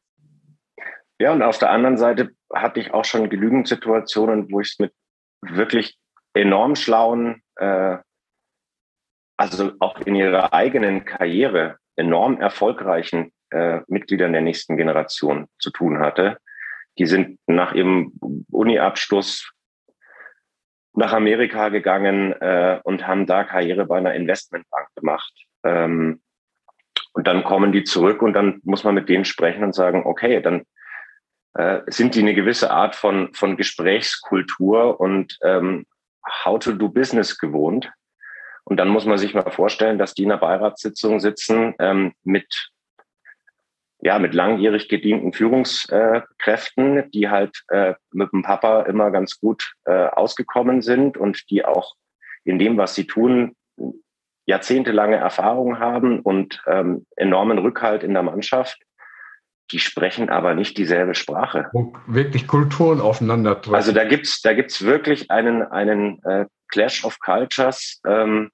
Ja, 1.19 1.33
und 1.33 1.41
auf 1.41 1.59
der 1.59 1.71
anderen 1.71 1.97
Seite 1.97 2.31
hatte 2.53 2.79
ich 2.79 2.93
auch 2.93 3.05
schon 3.05 3.29
genügend 3.29 3.67
Situationen, 3.67 4.51
wo 4.51 4.61
ich 4.61 4.71
es 4.71 4.79
mit 4.79 4.93
wirklich 5.41 5.97
enorm 6.33 6.75
schlauen, 6.75 7.41
äh, 7.57 7.97
also 9.37 9.73
auch 9.79 9.99
in 10.01 10.15
ihrer 10.15 10.53
eigenen 10.53 11.05
Karriere 11.05 11.77
enorm 11.95 12.39
erfolgreichen 12.39 13.31
äh, 13.51 13.81
Mitgliedern 13.87 14.33
der 14.33 14.41
nächsten 14.41 14.77
Generation 14.77 15.47
zu 15.59 15.71
tun 15.71 15.99
hatte. 15.99 16.37
Die 16.97 17.05
sind 17.05 17.39
nach 17.47 17.73
ihrem 17.73 18.13
Uni-Abschluss 18.51 19.51
nach 20.93 21.13
Amerika 21.13 21.69
gegangen 21.69 22.31
äh, 22.33 22.79
und 22.83 23.05
haben 23.05 23.25
da 23.25 23.43
Karriere 23.43 23.85
bei 23.85 23.97
einer 23.97 24.13
Investmentbank 24.13 24.87
gemacht. 24.95 25.33
Ähm, 25.63 26.21
und 27.13 27.27
dann 27.27 27.43
kommen 27.43 27.71
die 27.71 27.83
zurück 27.83 28.21
und 28.21 28.33
dann 28.33 28.59
muss 28.63 28.83
man 28.83 28.95
mit 28.95 29.09
denen 29.09 29.25
sprechen 29.25 29.63
und 29.63 29.73
sagen, 29.73 30.03
okay, 30.05 30.41
dann 30.41 30.63
äh, 31.53 31.81
sind 31.87 32.15
die 32.15 32.19
eine 32.19 32.33
gewisse 32.33 32.71
Art 32.71 32.95
von, 32.95 33.33
von 33.33 33.57
Gesprächskultur 33.57 34.99
und 34.99 35.37
ähm, 35.43 35.85
How 36.43 36.59
to 36.59 36.71
do 36.71 36.89
Business 36.89 37.37
gewohnt. 37.37 37.91
Und 38.65 38.77
dann 38.77 38.89
muss 38.89 39.05
man 39.05 39.17
sich 39.17 39.33
mal 39.33 39.49
vorstellen, 39.51 39.97
dass 39.97 40.13
die 40.13 40.23
in 40.23 40.31
einer 40.31 40.41
Beiratssitzung 40.41 41.19
sitzen 41.19 41.75
ähm, 41.79 42.13
mit 42.23 42.71
ja, 44.01 44.19
mit 44.19 44.35
langjährig 44.35 44.87
gedienten 44.87 45.33
Führungskräften, 45.33 47.09
die 47.11 47.29
halt 47.29 47.63
äh, 47.69 47.95
mit 48.11 48.31
dem 48.33 48.43
Papa 48.43 48.83
immer 48.83 49.09
ganz 49.09 49.39
gut 49.39 49.73
äh, 49.85 50.07
ausgekommen 50.07 50.83
sind 50.83 51.17
und 51.17 51.49
die 51.49 51.65
auch 51.65 51.95
in 52.43 52.59
dem, 52.59 52.77
was 52.77 52.93
sie 52.93 53.07
tun, 53.07 53.55
jahrzehntelange 54.45 55.15
Erfahrung 55.15 55.79
haben 55.79 56.19
und 56.19 56.61
ähm, 56.67 57.07
enormen 57.15 57.57
Rückhalt 57.57 58.03
in 58.03 58.13
der 58.13 58.21
Mannschaft. 58.21 58.77
Die 59.71 59.79
sprechen 59.79 60.29
aber 60.29 60.53
nicht 60.53 60.77
dieselbe 60.77 61.15
Sprache. 61.15 61.69
Und 61.73 61.95
wirklich 62.05 62.45
Kulturen 62.45 63.01
aufeinandertreffen. 63.01 63.73
Also 63.73 63.91
da 63.91 64.03
gibt's 64.03 64.41
da 64.43 64.53
gibt's 64.53 64.83
wirklich 64.83 65.31
einen, 65.31 65.63
einen 65.63 66.23
äh, 66.25 66.45
Clash 66.67 67.03
of 67.03 67.19
Cultures. 67.19 68.01
Ähm, 68.05 68.51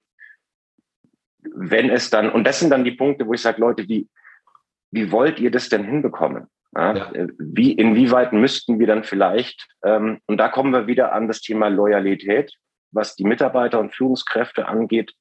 wenn 1.53 1.89
es 1.89 2.09
dann, 2.09 2.29
und 2.29 2.45
das 2.45 2.59
sind 2.59 2.69
dann 2.69 2.83
die 2.83 2.91
Punkte, 2.91 3.27
wo 3.27 3.33
ich 3.33 3.41
sage, 3.41 3.61
Leute, 3.61 3.87
wie, 3.87 4.07
wie 4.91 5.11
wollt 5.11 5.39
ihr 5.39 5.51
das 5.51 5.69
denn 5.69 5.83
hinbekommen? 5.83 6.47
Ja, 6.75 6.95
ja. 6.95 7.27
Wie, 7.37 7.73
inwieweit 7.73 8.31
müssten 8.33 8.79
wir 8.79 8.87
dann 8.87 9.03
vielleicht, 9.03 9.67
ähm, 9.83 10.19
und 10.25 10.37
da 10.37 10.47
kommen 10.47 10.71
wir 10.71 10.87
wieder 10.87 11.11
an 11.13 11.27
das 11.27 11.41
Thema 11.41 11.67
Loyalität, 11.67 12.53
was 12.91 13.15
die 13.15 13.25
Mitarbeiter 13.25 13.79
und 13.79 13.93
Führungskräfte 13.93 14.67
angeht. 14.67 15.13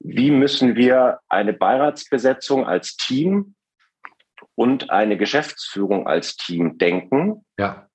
Wie 0.00 0.30
müssen 0.30 0.76
wir 0.76 1.20
eine 1.28 1.54
Beiratsbesetzung 1.54 2.66
als 2.66 2.96
Team 2.96 3.54
und 4.54 4.90
eine 4.90 5.16
Geschäftsführung 5.16 6.06
als 6.06 6.36
Team 6.36 6.76
denken, 6.76 7.44
ja. 7.58 7.88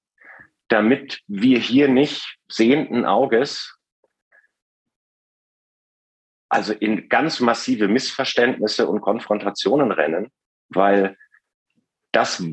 damit 0.67 1.21
wir 1.27 1.59
hier 1.59 1.87
nicht 1.87 2.37
sehenden 2.47 3.05
Auges 3.05 3.77
also 6.51 6.73
in 6.73 7.07
ganz 7.07 7.39
massive 7.39 7.87
Missverständnisse 7.87 8.85
und 8.85 8.99
Konfrontationen 8.99 9.91
rennen, 9.93 10.31
weil 10.67 11.17
das, 12.11 12.43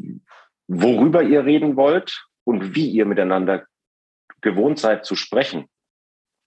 worüber 0.68 1.24
ihr 1.24 1.44
reden 1.44 1.76
wollt 1.76 2.24
und 2.44 2.76
wie 2.76 2.88
ihr 2.88 3.06
miteinander 3.06 3.66
gewohnt 4.40 4.78
seid 4.78 5.04
zu 5.04 5.16
sprechen, 5.16 5.68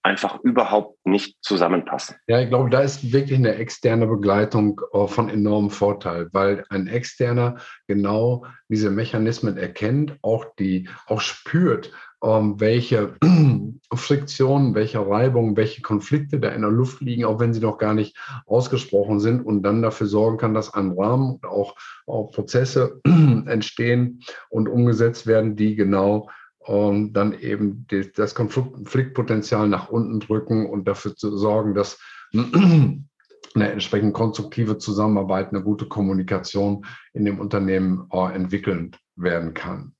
einfach 0.02 0.40
überhaupt 0.42 1.06
nicht 1.06 1.36
zusammenpassen. 1.42 2.16
Ja, 2.26 2.40
ich 2.40 2.48
glaube, 2.48 2.70
da 2.70 2.80
ist 2.80 3.12
wirklich 3.12 3.38
eine 3.38 3.54
externe 3.54 4.06
Begleitung 4.06 4.80
äh, 4.92 5.06
von 5.06 5.28
enormem 5.28 5.70
Vorteil, 5.70 6.28
weil 6.32 6.64
ein 6.70 6.88
externer 6.88 7.56
genau 7.86 8.44
diese 8.68 8.90
Mechanismen 8.90 9.56
erkennt, 9.56 10.16
auch 10.22 10.46
die 10.58 10.88
auch 11.06 11.20
spürt, 11.20 11.92
ähm, 12.22 12.60
welche 12.60 13.14
Friktionen, 13.92 14.74
welche 14.74 15.06
Reibungen, 15.06 15.56
welche 15.56 15.82
Konflikte 15.82 16.40
da 16.40 16.48
in 16.50 16.62
der 16.62 16.70
Luft 16.70 17.00
liegen, 17.00 17.24
auch 17.24 17.40
wenn 17.40 17.52
sie 17.52 17.60
noch 17.60 17.78
gar 17.78 17.94
nicht 17.94 18.16
ausgesprochen 18.46 19.20
sind 19.20 19.44
und 19.44 19.62
dann 19.62 19.82
dafür 19.82 20.06
sorgen 20.06 20.38
kann, 20.38 20.54
dass 20.54 20.72
ein 20.74 20.92
Rahmen 20.92 21.34
und 21.34 21.46
auch, 21.46 21.76
auch 22.06 22.30
Prozesse 22.30 23.00
entstehen 23.04 24.20
und 24.50 24.68
umgesetzt 24.68 25.26
werden, 25.26 25.56
die 25.56 25.74
genau 25.74 26.28
ähm, 26.66 27.12
dann 27.12 27.38
eben 27.38 27.86
das 28.14 28.34
Konfliktpotenzial 28.34 29.68
nach 29.68 29.88
unten 29.88 30.20
drücken 30.20 30.66
und 30.68 30.86
dafür 30.86 31.16
zu 31.16 31.36
sorgen, 31.36 31.74
dass 31.74 32.00
eine 32.34 33.70
entsprechend 33.70 34.14
konstruktive 34.14 34.78
Zusammenarbeit, 34.78 35.50
eine 35.50 35.62
gute 35.62 35.86
Kommunikation 35.86 36.86
in 37.12 37.24
dem 37.24 37.38
Unternehmen 37.38 38.08
äh, 38.12 38.34
entwickeln 38.34 38.96
werden 39.16 39.54
kann. 39.54 39.94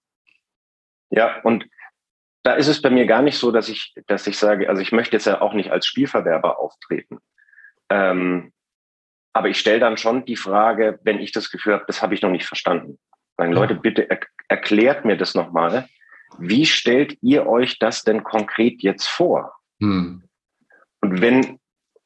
Ja, 1.11 1.40
und 1.42 1.66
da 2.42 2.55
ist 2.55 2.68
es 2.68 2.83
bei 2.83 2.90
mir 2.90 3.07
gar 3.07 3.22
nicht 3.22 3.38
so, 3.38 3.53
dass 3.53 3.68
ich, 3.68 3.94
dass 4.07 4.27
ich 4.27 4.38
sage, 4.38 4.68
also 4.68 4.83
ich 4.83 4.92
möchte 4.92 5.14
jetzt 5.14 5.27
ja 5.27 5.40
auch 5.40 5.53
nicht 5.53 5.70
als 5.70 5.87
Spielverderber 5.87 6.59
auftreten. 6.59 7.18
Ähm, 7.90 8.53
aber 9.33 9.48
ich 9.48 9.59
stelle 9.59 9.81
dann 9.81 9.96
schon 9.96 10.25
die 10.25 10.37
Frage, 10.37 10.98
wenn 11.05 11.18
ich 11.18 11.33
das 11.33 11.51
Gefühl 11.51 11.75
habe, 11.75 11.85
das 11.87 12.03
habe 12.03 12.14
ich 12.14 12.22
noch 12.22 12.31
nicht 12.31 12.46
verstanden. 12.46 12.98
Sagen, 13.37 13.53
Leute, 13.53 13.75
bitte 13.75 14.11
er, 14.11 14.20
erklärt 14.48 15.05
mir 15.05 15.16
das 15.16 15.35
nochmal. 15.35 15.88
Wie 16.38 16.66
stellt 16.66 17.18
ihr 17.23 17.47
euch 17.47 17.79
das 17.79 18.03
denn 18.03 18.25
konkret 18.25 18.83
jetzt 18.83 19.07
vor? 19.09 19.55
Hm. 19.81 20.25
Und 21.01 21.21
wenn 21.21 21.59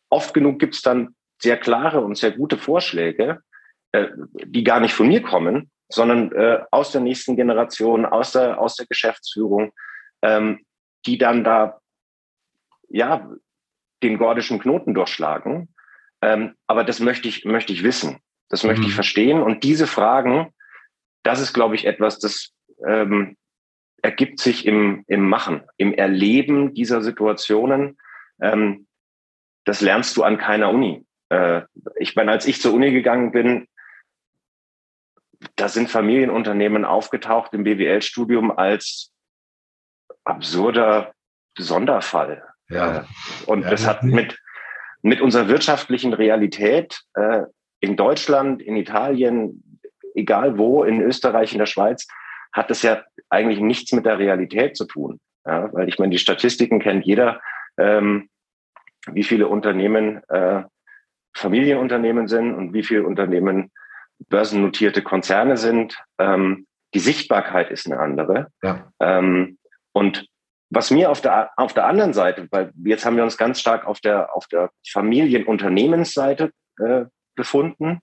oft 0.08 0.34
genug 0.34 0.58
gibt 0.58 0.74
es 0.74 0.82
dann 0.82 1.14
sehr 1.38 1.58
klare 1.58 2.00
und 2.00 2.16
sehr 2.16 2.32
gute 2.32 2.56
Vorschläge, 2.56 3.42
äh, 3.92 4.08
die 4.44 4.64
gar 4.64 4.80
nicht 4.80 4.94
von 4.94 5.08
mir 5.08 5.22
kommen, 5.22 5.70
sondern 5.88 6.32
äh, 6.32 6.60
aus 6.70 6.92
der 6.92 7.00
nächsten 7.00 7.36
Generation, 7.36 8.06
aus 8.06 8.32
der, 8.32 8.60
aus 8.60 8.76
der 8.76 8.86
Geschäftsführung, 8.86 9.72
ähm, 10.22 10.64
die 11.04 11.18
dann 11.18 11.44
da 11.44 11.78
ja 12.88 13.30
den 14.02 14.18
gordischen 14.18 14.58
Knoten 14.58 14.94
durchschlagen. 14.94 15.68
Ähm, 16.22 16.54
aber 16.66 16.84
das 16.84 17.00
möchte 17.00 17.28
ich, 17.28 17.44
möchte 17.44 17.72
ich 17.72 17.82
wissen. 17.82 18.18
Das 18.48 18.64
möchte 18.64 18.82
mhm. 18.82 18.88
ich 18.88 18.94
verstehen. 18.94 19.42
Und 19.42 19.64
diese 19.64 19.86
Fragen, 19.86 20.52
das 21.22 21.40
ist, 21.40 21.52
glaube 21.52 21.74
ich, 21.74 21.84
etwas, 21.84 22.18
das 22.18 22.52
ähm, 22.86 23.36
ergibt 24.06 24.38
sich 24.38 24.64
im, 24.66 25.02
im 25.08 25.28
Machen, 25.28 25.64
im 25.78 25.92
Erleben 25.92 26.74
dieser 26.74 27.02
Situationen. 27.02 27.98
Ähm, 28.40 28.86
das 29.64 29.80
lernst 29.80 30.16
du 30.16 30.22
an 30.22 30.38
keiner 30.38 30.70
Uni. 30.70 31.04
Äh, 31.28 31.62
ich 31.96 32.14
meine, 32.14 32.30
als 32.30 32.46
ich 32.46 32.60
zur 32.60 32.72
Uni 32.72 32.92
gegangen 32.92 33.32
bin, 33.32 33.66
da 35.56 35.68
sind 35.68 35.90
Familienunternehmen 35.90 36.84
aufgetaucht 36.84 37.52
im 37.52 37.64
BWL-Studium 37.64 38.56
als 38.56 39.12
absurder 40.22 41.12
Sonderfall. 41.58 42.44
Ja. 42.68 43.00
Äh, 43.00 43.02
und 43.46 43.62
ja, 43.62 43.70
das 43.70 43.88
hat 43.88 44.04
mit, 44.04 44.38
mit 45.02 45.20
unserer 45.20 45.48
wirtschaftlichen 45.48 46.12
Realität 46.12 47.00
äh, 47.14 47.42
in 47.80 47.96
Deutschland, 47.96 48.62
in 48.62 48.76
Italien, 48.76 49.80
egal 50.14 50.58
wo, 50.58 50.84
in 50.84 51.00
Österreich, 51.00 51.50
in 51.50 51.58
der 51.58 51.66
Schweiz, 51.66 52.06
hat 52.52 52.70
das 52.70 52.82
ja 52.82 53.02
eigentlich 53.30 53.60
nichts 53.60 53.92
mit 53.92 54.06
der 54.06 54.18
Realität 54.18 54.76
zu 54.76 54.84
tun. 54.84 55.20
Ja, 55.44 55.72
weil 55.72 55.88
ich 55.88 55.98
meine, 55.98 56.10
die 56.10 56.18
Statistiken 56.18 56.80
kennt 56.80 57.04
jeder, 57.04 57.40
ähm, 57.78 58.28
wie 59.12 59.22
viele 59.22 59.48
Unternehmen 59.48 60.22
äh, 60.28 60.64
Familienunternehmen 61.34 62.28
sind 62.28 62.54
und 62.54 62.72
wie 62.72 62.82
viele 62.82 63.04
Unternehmen 63.04 63.70
börsennotierte 64.28 65.02
Konzerne 65.02 65.56
sind. 65.56 66.02
Ähm, 66.18 66.66
die 66.94 66.98
Sichtbarkeit 66.98 67.70
ist 67.70 67.86
eine 67.86 68.00
andere. 68.00 68.48
Ja. 68.62 68.90
Ähm, 69.00 69.58
und 69.92 70.26
was 70.70 70.90
mir 70.90 71.10
auf 71.10 71.20
der, 71.20 71.50
auf 71.56 71.74
der 71.74 71.86
anderen 71.86 72.12
Seite, 72.12 72.48
weil 72.50 72.72
jetzt 72.84 73.04
haben 73.04 73.16
wir 73.16 73.22
uns 73.22 73.36
ganz 73.36 73.60
stark 73.60 73.86
auf 73.86 74.00
der, 74.00 74.34
auf 74.34 74.46
der 74.48 74.70
Familienunternehmensseite 74.90 76.50
äh, 76.80 77.04
befunden, 77.36 78.00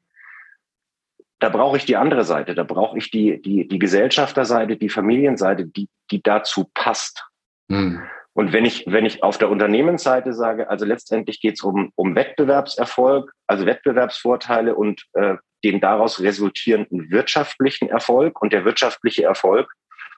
da 1.43 1.49
brauche 1.49 1.75
ich 1.75 1.84
die 1.84 1.97
andere 1.97 2.23
Seite, 2.23 2.56
da 2.56 2.63
brauche 2.63 2.97
ich 2.97 3.12
die, 3.12 3.41
die, 3.41 3.67
die 3.67 3.77
Gesellschafterseite, 3.77 4.77
die 4.77 4.88
Familienseite, 4.88 5.65
die, 5.65 5.89
die 6.10 6.23
dazu 6.23 6.71
passt. 6.73 7.21
Hm. 7.69 8.01
Und 8.32 8.53
wenn 8.53 8.63
ich, 8.63 8.86
wenn 8.88 9.06
ich 9.06 9.23
auf 9.23 9.39
der 9.39 9.49
Unternehmensseite 9.49 10.32
sage, 10.32 10.69
also 10.69 10.86
letztendlich 10.86 11.41
geht 11.41 11.56
es 11.56 11.62
um, 11.62 11.91
um 11.95 12.15
Wettbewerbserfolg, 12.15 13.29
also 13.45 13.65
Wettbewerbsvorteile 13.65 14.73
und 14.73 15.03
äh, 15.15 15.36
den 15.65 15.82
daraus 15.82 16.21
resultierenden 16.21 17.12
wirtschaftlichen 17.12 17.89
Erfolg 17.89 18.41
und 18.41 18.53
der 18.53 18.63
wirtschaftliche 18.63 19.25
Erfolg, 19.25 19.69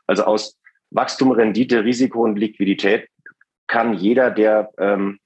also 0.06 0.26
aus 0.26 0.60
Wachstum, 0.92 1.32
Rendite, 1.32 1.84
Risiko 1.84 2.22
und 2.22 2.36
Liquidität 2.36 3.08
kann 3.66 3.96
jeder, 3.96 4.30
der 4.30 4.70
ähm, 4.78 5.18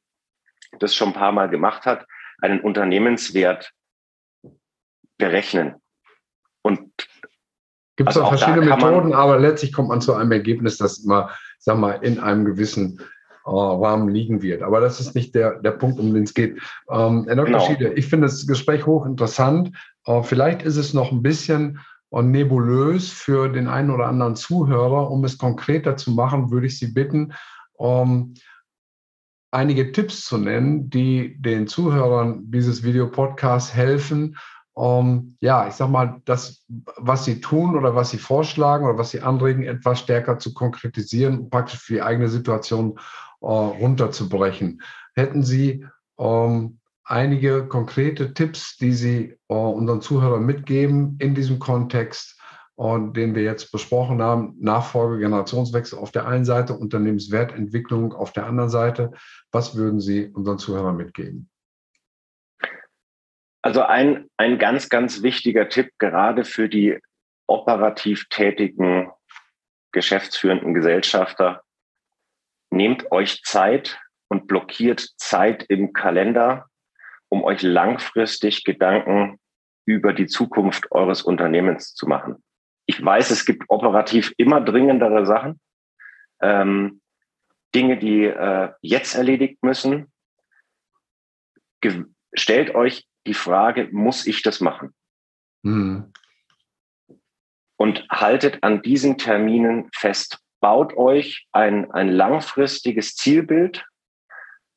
das 0.79 0.95
schon 0.95 1.09
ein 1.09 1.13
paar 1.13 1.33
Mal 1.33 1.49
gemacht 1.49 1.85
hat, 1.85 2.05
einen 2.41 2.61
Unternehmenswert 2.61 3.73
berechnen. 5.17 5.75
Gibt 7.99 8.11
es 8.11 8.15
also 8.15 8.27
auch 8.27 8.29
verschiedene 8.29 8.65
Methoden, 8.65 9.11
aber 9.11 9.37
letztlich 9.37 9.73
kommt 9.73 9.89
man 9.89 9.99
zu 9.99 10.13
einem 10.13 10.31
Ergebnis, 10.31 10.77
das 10.77 10.99
immer, 10.99 11.31
sag 11.57 11.77
mal, 11.77 11.99
in 12.01 12.17
einem 12.17 12.45
gewissen 12.45 13.01
äh, 13.45 13.49
Rahmen 13.49 14.07
liegen 14.07 14.41
wird. 14.41 14.61
Aber 14.61 14.79
das 14.79 15.01
ist 15.01 15.15
nicht 15.15 15.35
der, 15.35 15.59
der 15.59 15.71
Punkt, 15.71 15.99
um 15.99 16.13
den 16.13 16.23
es 16.23 16.33
geht. 16.33 16.61
Ähm, 16.89 17.25
Herr 17.27 17.35
Dr. 17.35 17.45
Genau. 17.47 17.59
Schiede, 17.59 17.91
ich 17.95 18.07
finde 18.07 18.27
das 18.27 18.47
Gespräch 18.47 18.85
hochinteressant. 18.85 19.75
Äh, 20.05 20.23
vielleicht 20.23 20.61
ist 20.61 20.77
es 20.77 20.93
noch 20.93 21.11
ein 21.11 21.21
bisschen 21.21 21.81
und 22.07 22.31
nebulös 22.31 23.11
für 23.11 23.49
den 23.49 23.67
einen 23.67 23.91
oder 23.91 24.05
anderen 24.05 24.37
Zuhörer. 24.37 25.11
Um 25.11 25.25
es 25.25 25.37
konkreter 25.37 25.97
zu 25.97 26.11
machen, 26.11 26.51
würde 26.51 26.67
ich 26.67 26.79
Sie 26.79 26.93
bitten, 26.93 27.33
um 27.73 28.33
einige 29.51 29.91
Tipps 29.91 30.23
zu 30.23 30.37
nennen, 30.37 30.89
die 30.89 31.35
den 31.41 31.67
Zuhörern 31.67 32.49
dieses 32.49 32.81
Videopodcasts 32.81 33.75
helfen, 33.75 34.37
um, 34.79 35.35
ja, 35.41 35.67
ich 35.67 35.73
sag 35.73 35.89
mal, 35.89 36.21
das, 36.23 36.63
was 36.95 37.25
sie 37.25 37.41
tun 37.41 37.75
oder 37.75 37.95
was 37.95 38.11
sie 38.11 38.17
vorschlagen 38.17 38.85
oder 38.85 38.97
was 38.97 39.09
sie 39.11 39.19
anregen, 39.19 39.63
etwas 39.63 39.99
stärker 39.99 40.39
zu 40.39 40.53
konkretisieren, 40.53 41.49
praktisch 41.49 41.81
für 41.81 41.95
die 41.95 42.01
eigene 42.01 42.29
Situation 42.29 42.97
uh, 43.41 43.47
runterzubrechen. 43.47 44.81
Hätten 45.15 45.43
Sie 45.43 45.85
um, 46.15 46.79
einige 47.03 47.67
konkrete 47.67 48.33
Tipps, 48.33 48.77
die 48.77 48.93
Sie 48.93 49.37
äh, 49.49 49.53
unseren 49.53 49.99
Zuhörern 49.99 50.45
mitgeben 50.45 51.17
in 51.19 51.35
diesem 51.35 51.59
Kontext, 51.59 52.39
und 52.75 53.17
den 53.17 53.35
wir 53.35 53.43
jetzt 53.43 53.73
besprochen 53.73 54.21
haben, 54.21 54.55
Nachfolge, 54.61 55.19
Generationswechsel 55.19 55.99
auf 55.99 56.13
der 56.13 56.25
einen 56.25 56.45
Seite, 56.45 56.77
Unternehmenswertentwicklung 56.77 58.13
auf 58.13 58.31
der 58.31 58.45
anderen 58.45 58.69
Seite. 58.69 59.11
Was 59.51 59.75
würden 59.75 59.99
Sie 59.99 60.27
unseren 60.27 60.57
Zuhörern 60.57 60.95
mitgeben? 60.95 61.49
Also 63.61 63.83
ein, 63.83 64.29
ein 64.37 64.57
ganz, 64.57 64.89
ganz 64.89 65.21
wichtiger 65.21 65.69
Tipp, 65.69 65.91
gerade 65.97 66.45
für 66.45 66.69
die 66.69 66.99
operativ 67.47 68.27
tätigen 68.29 69.11
geschäftsführenden 69.91 70.73
Gesellschafter, 70.73 71.63
nehmt 72.69 73.11
euch 73.11 73.43
Zeit 73.43 73.99
und 74.29 74.47
blockiert 74.47 75.09
Zeit 75.17 75.63
im 75.63 75.93
Kalender, 75.93 76.67
um 77.27 77.43
euch 77.43 77.61
langfristig 77.61 78.63
Gedanken 78.63 79.39
über 79.85 80.13
die 80.13 80.27
Zukunft 80.27 80.91
eures 80.91 81.23
Unternehmens 81.23 81.95
zu 81.95 82.07
machen. 82.07 82.43
Ich 82.85 83.03
weiß, 83.03 83.31
es 83.31 83.45
gibt 83.45 83.65
operativ 83.69 84.33
immer 84.37 84.61
dringendere 84.61 85.25
Sachen, 85.25 85.59
ähm, 86.41 87.01
Dinge, 87.73 87.97
die 87.97 88.25
äh, 88.25 88.71
jetzt 88.81 89.15
erledigt 89.15 89.63
müssen. 89.63 90.11
Ge 91.81 92.05
stellt 92.33 92.75
euch 92.75 93.08
die 93.27 93.33
Frage, 93.33 93.89
muss 93.91 94.27
ich 94.27 94.41
das 94.41 94.61
machen? 94.61 94.93
Mhm. 95.63 96.11
Und 97.77 98.07
haltet 98.09 98.63
an 98.63 98.81
diesen 98.81 99.17
Terminen 99.17 99.89
fest. 99.93 100.39
Baut 100.59 100.95
euch 100.97 101.47
ein, 101.51 101.89
ein 101.91 102.09
langfristiges 102.09 103.15
Zielbild, 103.15 103.85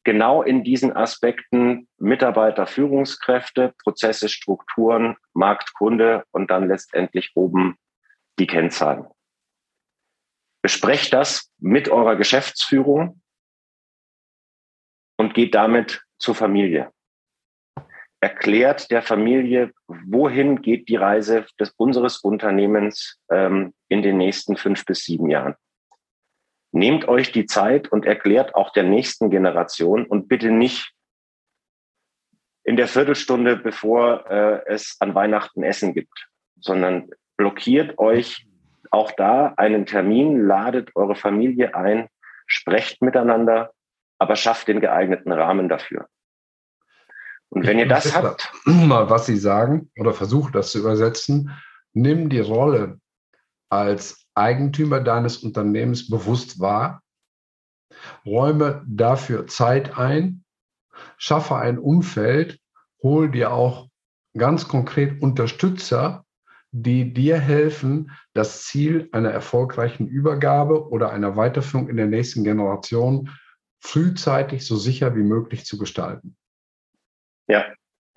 genau 0.05 0.42
in 0.42 0.62
diesen 0.62 0.94
Aspekten 0.94 1.88
Mitarbeiter, 1.98 2.66
Führungskräfte, 2.66 3.74
Prozesse, 3.83 4.28
Strukturen, 4.28 5.16
Markt, 5.33 5.74
Kunde 5.74 6.24
und 6.31 6.50
dann 6.50 6.68
letztendlich 6.68 7.33
oben 7.35 7.76
die 8.38 8.46
Kennzahlen. 8.46 9.07
Besprecht 10.62 11.12
das 11.12 11.52
mit 11.59 11.88
eurer 11.88 12.16
Geschäftsführung 12.16 13.20
und 15.16 15.35
geht 15.35 15.55
damit 15.55 16.05
zur 16.18 16.37
Familie. 16.37 16.92
Erklärt 18.22 18.92
der 18.92 19.02
Familie, 19.02 19.72
wohin 19.88 20.62
geht 20.62 20.88
die 20.88 20.94
Reise 20.94 21.44
des, 21.58 21.72
unseres 21.76 22.18
Unternehmens 22.18 23.18
ähm, 23.28 23.74
in 23.88 24.02
den 24.02 24.16
nächsten 24.16 24.56
fünf 24.56 24.85
bis 24.85 25.00
sieben 25.00 25.28
Jahren. 25.28 25.56
Nehmt 26.70 27.08
euch 27.08 27.32
die 27.32 27.46
Zeit 27.46 27.90
und 27.90 28.06
erklärt 28.06 28.54
auch 28.54 28.72
der 28.72 28.85
nächsten 28.85 29.28
Generation 29.28 30.06
und 30.06 30.28
bitte 30.28 30.52
nicht 30.52 30.92
in 32.62 32.76
der 32.76 32.87
Viertelstunde, 32.87 33.56
bevor 33.56 34.30
äh, 34.30 34.62
es 34.66 34.96
an 35.00 35.16
Weihnachten 35.16 35.64
Essen 35.64 35.92
gibt, 35.92 36.28
sondern 36.61 37.11
blockiert 37.37 37.98
euch 37.98 38.46
auch 38.92 39.11
da 39.11 39.52
einen 39.56 39.85
Termin, 39.85 40.46
ladet 40.46 40.94
eure 40.94 41.16
Familie 41.16 41.74
ein, 41.74 42.06
sprecht 42.46 43.02
miteinander, 43.02 43.72
aber 44.20 44.37
schafft 44.37 44.68
den 44.68 44.78
geeigneten 44.78 45.32
Rahmen 45.32 45.68
dafür. 45.68 46.06
Und 47.52 47.66
wenn 47.66 47.78
ihr 47.78 47.86
das 47.86 48.14
habt. 48.14 48.50
Mal, 48.64 49.10
was 49.10 49.26
Sie 49.26 49.36
sagen 49.36 49.90
oder 49.98 50.14
versucht 50.14 50.54
das 50.54 50.72
zu 50.72 50.78
übersetzen, 50.78 51.50
nimm 51.92 52.30
die 52.30 52.40
Rolle 52.40 52.98
als 53.68 54.26
Eigentümer 54.34 55.00
deines 55.00 55.36
Unternehmens 55.36 56.08
bewusst 56.08 56.60
wahr, 56.60 57.02
räume 58.24 58.82
dafür 58.88 59.46
Zeit 59.48 59.98
ein, 59.98 60.44
schaffe 61.18 61.56
ein 61.56 61.78
Umfeld, 61.78 62.58
hol 63.02 63.30
dir 63.30 63.52
auch 63.52 63.88
ganz 64.34 64.66
konkret 64.66 65.20
Unterstützer, 65.20 66.24
die 66.70 67.12
dir 67.12 67.38
helfen, 67.38 68.12
das 68.32 68.62
Ziel 68.62 69.10
einer 69.12 69.30
erfolgreichen 69.30 70.08
Übergabe 70.08 70.88
oder 70.88 71.10
einer 71.10 71.36
Weiterführung 71.36 71.90
in 71.90 71.98
der 71.98 72.06
nächsten 72.06 72.44
Generation 72.44 73.28
frühzeitig 73.80 74.66
so 74.66 74.76
sicher 74.76 75.14
wie 75.14 75.22
möglich 75.22 75.66
zu 75.66 75.76
gestalten. 75.76 76.34
Ja, 77.52 77.66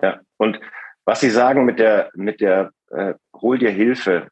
ja. 0.00 0.20
Und 0.38 0.58
was 1.04 1.20
Sie 1.20 1.30
sagen 1.30 1.66
mit 1.66 1.78
der, 1.78 2.10
mit 2.14 2.40
der 2.40 2.72
äh, 2.90 3.14
Hol 3.34 3.58
dir 3.58 3.70
Hilfe, 3.70 4.28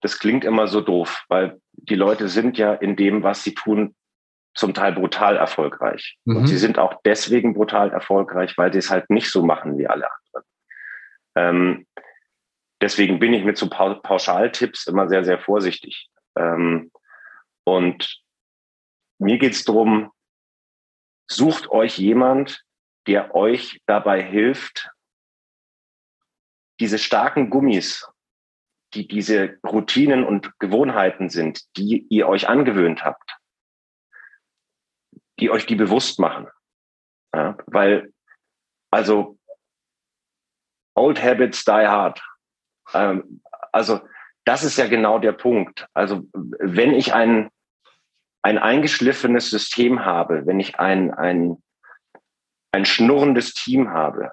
das 0.00 0.18
klingt 0.18 0.44
immer 0.44 0.66
so 0.66 0.80
doof, 0.80 1.24
weil 1.28 1.60
die 1.72 1.94
Leute 1.94 2.28
sind 2.28 2.56
ja 2.56 2.72
in 2.72 2.96
dem, 2.96 3.22
was 3.22 3.44
sie 3.44 3.54
tun, 3.54 3.94
zum 4.54 4.74
Teil 4.74 4.92
brutal 4.92 5.36
erfolgreich. 5.36 6.18
Mhm. 6.24 6.36
Und 6.36 6.46
sie 6.46 6.56
sind 6.56 6.78
auch 6.78 7.00
deswegen 7.04 7.54
brutal 7.54 7.90
erfolgreich, 7.90 8.56
weil 8.56 8.72
sie 8.72 8.78
es 8.78 8.90
halt 8.90 9.08
nicht 9.10 9.30
so 9.30 9.44
machen 9.44 9.78
wie 9.78 9.86
alle 9.86 10.08
anderen. 10.10 10.46
Ähm, 11.34 11.86
deswegen 12.80 13.18
bin 13.18 13.32
ich 13.32 13.44
mit 13.44 13.56
so 13.56 13.68
Pauschaltipps 13.68 14.86
immer 14.86 15.08
sehr, 15.08 15.24
sehr 15.24 15.38
vorsichtig. 15.38 16.08
Ähm, 16.36 16.90
und 17.64 18.22
mir 19.18 19.38
geht 19.38 19.52
es 19.52 19.64
darum, 19.64 20.10
sucht 21.30 21.70
euch 21.70 21.98
jemand, 21.98 22.64
der 23.06 23.34
euch 23.34 23.80
dabei 23.86 24.22
hilft, 24.22 24.90
diese 26.80 26.98
starken 26.98 27.50
Gummis, 27.50 28.08
die 28.94 29.06
diese 29.06 29.58
Routinen 29.66 30.24
und 30.24 30.58
Gewohnheiten 30.58 31.28
sind, 31.30 31.64
die 31.76 32.06
ihr 32.08 32.28
euch 32.28 32.48
angewöhnt 32.48 33.04
habt, 33.04 33.38
die 35.38 35.50
euch 35.50 35.66
die 35.66 35.76
bewusst 35.76 36.18
machen. 36.18 36.48
Ja, 37.34 37.56
weil, 37.66 38.12
also, 38.90 39.38
old 40.94 41.22
habits 41.22 41.64
die 41.64 41.70
hard. 41.70 42.22
Ähm, 42.92 43.42
also 43.72 44.00
das 44.44 44.64
ist 44.64 44.76
ja 44.76 44.86
genau 44.88 45.18
der 45.18 45.32
Punkt. 45.32 45.86
Also 45.94 46.24
wenn 46.32 46.94
ich 46.94 47.14
ein, 47.14 47.50
ein 48.42 48.58
eingeschliffenes 48.58 49.50
System 49.50 50.04
habe, 50.04 50.46
wenn 50.46 50.60
ich 50.60 50.78
ein, 50.78 51.14
ein, 51.14 51.61
ein 52.72 52.84
schnurrendes 52.84 53.54
Team 53.54 53.90
habe, 53.90 54.32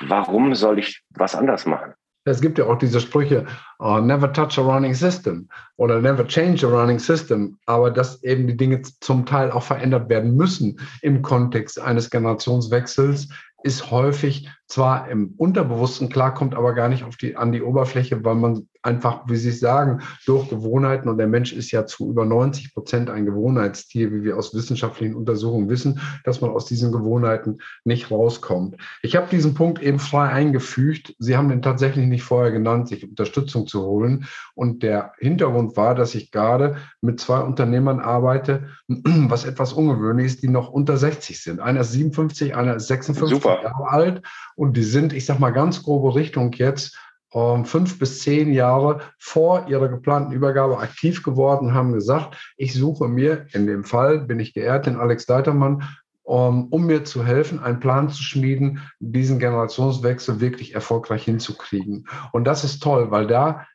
warum 0.00 0.54
soll 0.54 0.78
ich 0.78 1.02
was 1.10 1.34
anders 1.34 1.66
machen? 1.66 1.94
Es 2.24 2.40
gibt 2.40 2.58
ja 2.58 2.66
auch 2.66 2.78
diese 2.78 3.00
Sprüche, 3.00 3.46
oh, 3.80 3.98
never 3.98 4.32
touch 4.32 4.58
a 4.58 4.62
running 4.62 4.94
system 4.94 5.48
oder 5.76 6.00
never 6.00 6.26
change 6.26 6.64
a 6.64 6.68
running 6.68 6.98
system, 6.98 7.58
aber 7.66 7.90
dass 7.90 8.22
eben 8.22 8.46
die 8.46 8.56
Dinge 8.56 8.82
zum 9.00 9.26
Teil 9.26 9.50
auch 9.50 9.62
verändert 9.62 10.08
werden 10.08 10.36
müssen 10.36 10.78
im 11.02 11.22
Kontext 11.22 11.80
eines 11.80 12.10
Generationswechsels, 12.10 13.28
ist 13.62 13.90
häufig 13.90 14.48
zwar 14.66 15.08
im 15.08 15.34
Unterbewussten 15.36 16.08
klar, 16.08 16.32
kommt 16.32 16.54
aber 16.54 16.74
gar 16.74 16.88
nicht 16.88 17.04
auf 17.04 17.16
die, 17.16 17.36
an 17.36 17.52
die 17.52 17.62
Oberfläche, 17.62 18.24
weil 18.24 18.36
man 18.36 18.68
einfach, 18.82 19.28
wie 19.28 19.36
Sie 19.36 19.50
sagen, 19.50 20.00
durch 20.26 20.48
Gewohnheiten 20.48 21.08
und 21.08 21.18
der 21.18 21.26
Mensch 21.26 21.52
ist 21.52 21.70
ja 21.70 21.86
zu 21.86 22.08
über 22.08 22.24
90 22.24 22.72
Prozent 22.72 23.10
ein 23.10 23.26
Gewohnheitstier, 23.26 24.12
wie 24.12 24.22
wir 24.22 24.38
aus 24.38 24.54
wissenschaftlichen 24.54 25.16
Untersuchungen 25.16 25.68
wissen, 25.68 26.00
dass 26.24 26.40
man 26.40 26.50
aus 26.50 26.66
diesen 26.66 26.92
Gewohnheiten 26.92 27.58
nicht 27.84 28.10
rauskommt. 28.10 28.76
Ich 29.02 29.16
habe 29.16 29.26
diesen 29.30 29.54
Punkt 29.54 29.82
eben 29.82 29.98
frei 29.98 30.28
eingefügt. 30.28 31.14
Sie 31.18 31.36
haben 31.36 31.48
den 31.48 31.62
tatsächlich 31.62 32.06
nicht 32.06 32.22
vorher 32.22 32.52
genannt, 32.52 32.88
sich 32.88 33.06
Unterstützung 33.06 33.66
zu 33.70 33.82
holen. 33.82 34.26
Und 34.54 34.82
der 34.82 35.12
Hintergrund 35.18 35.76
war, 35.76 35.94
dass 35.94 36.14
ich 36.14 36.30
gerade 36.30 36.76
mit 37.00 37.20
zwei 37.20 37.40
Unternehmern 37.40 38.00
arbeite, 38.00 38.68
was 38.88 39.46
etwas 39.46 39.72
ungewöhnlich 39.72 40.26
ist, 40.26 40.42
die 40.42 40.48
noch 40.48 40.68
unter 40.68 40.98
60 40.98 41.42
sind. 41.42 41.60
Einer 41.60 41.80
ist 41.80 41.92
57, 41.92 42.54
einer 42.54 42.76
ist 42.76 42.88
56 42.88 43.38
Super. 43.38 43.62
Jahre 43.62 43.88
alt 43.88 44.22
und 44.56 44.76
die 44.76 44.82
sind, 44.82 45.12
ich 45.12 45.24
sag 45.24 45.38
mal, 45.38 45.50
ganz 45.50 45.82
grobe 45.82 46.14
Richtung 46.14 46.52
jetzt 46.52 46.98
ähm, 47.32 47.64
fünf 47.64 47.98
bis 47.98 48.20
zehn 48.20 48.52
Jahre 48.52 49.00
vor 49.18 49.68
ihrer 49.68 49.88
geplanten 49.88 50.32
Übergabe 50.32 50.78
aktiv 50.78 51.22
geworden, 51.22 51.74
haben 51.74 51.92
gesagt, 51.92 52.52
ich 52.56 52.74
suche 52.74 53.08
mir, 53.08 53.46
in 53.52 53.66
dem 53.66 53.84
Fall 53.84 54.20
bin 54.20 54.40
ich 54.40 54.52
geehrt, 54.52 54.86
den 54.86 54.96
Alex 54.96 55.26
Deitermann, 55.26 55.84
um, 56.30 56.54
ähm, 56.54 56.66
um 56.70 56.86
mir 56.86 57.04
zu 57.04 57.24
helfen, 57.24 57.58
einen 57.58 57.80
Plan 57.80 58.08
zu 58.08 58.22
schmieden, 58.22 58.80
diesen 59.00 59.40
Generationswechsel 59.40 60.40
wirklich 60.40 60.74
erfolgreich 60.74 61.24
hinzukriegen. 61.24 62.06
Und 62.32 62.44
das 62.44 62.62
ist 62.62 62.80
toll, 62.80 63.10
weil 63.10 63.26
da 63.26 63.66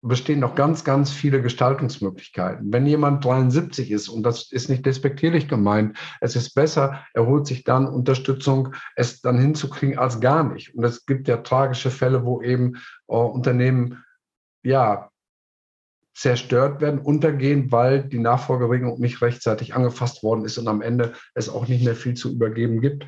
bestehen 0.00 0.38
noch 0.38 0.54
ganz, 0.54 0.84
ganz 0.84 1.10
viele 1.10 1.42
Gestaltungsmöglichkeiten. 1.42 2.72
Wenn 2.72 2.86
jemand 2.86 3.24
73 3.24 3.90
ist, 3.90 4.08
und 4.08 4.22
das 4.22 4.52
ist 4.52 4.68
nicht 4.68 4.86
despektierlich 4.86 5.48
gemeint, 5.48 5.98
es 6.20 6.36
ist 6.36 6.54
besser, 6.54 7.04
er 7.14 7.26
holt 7.26 7.48
sich 7.48 7.64
dann 7.64 7.88
Unterstützung, 7.88 8.74
es 8.94 9.20
dann 9.20 9.40
hinzukriegen, 9.40 9.98
als 9.98 10.20
gar 10.20 10.44
nicht. 10.44 10.76
Und 10.76 10.84
es 10.84 11.04
gibt 11.04 11.26
ja 11.26 11.38
tragische 11.38 11.90
Fälle, 11.90 12.24
wo 12.24 12.40
eben 12.42 12.76
äh, 13.08 13.16
Unternehmen, 13.16 14.04
ja, 14.62 15.10
zerstört 16.18 16.80
werden, 16.80 16.98
untergehen, 16.98 17.70
weil 17.70 18.02
die 18.02 18.18
Nachfolgeregelung 18.18 18.98
nicht 18.98 19.22
rechtzeitig 19.22 19.74
angefasst 19.74 20.24
worden 20.24 20.44
ist 20.44 20.58
und 20.58 20.66
am 20.66 20.82
Ende 20.82 21.12
es 21.34 21.48
auch 21.48 21.68
nicht 21.68 21.84
mehr 21.84 21.94
viel 21.94 22.14
zu 22.14 22.32
übergeben 22.32 22.80
gibt. 22.80 23.06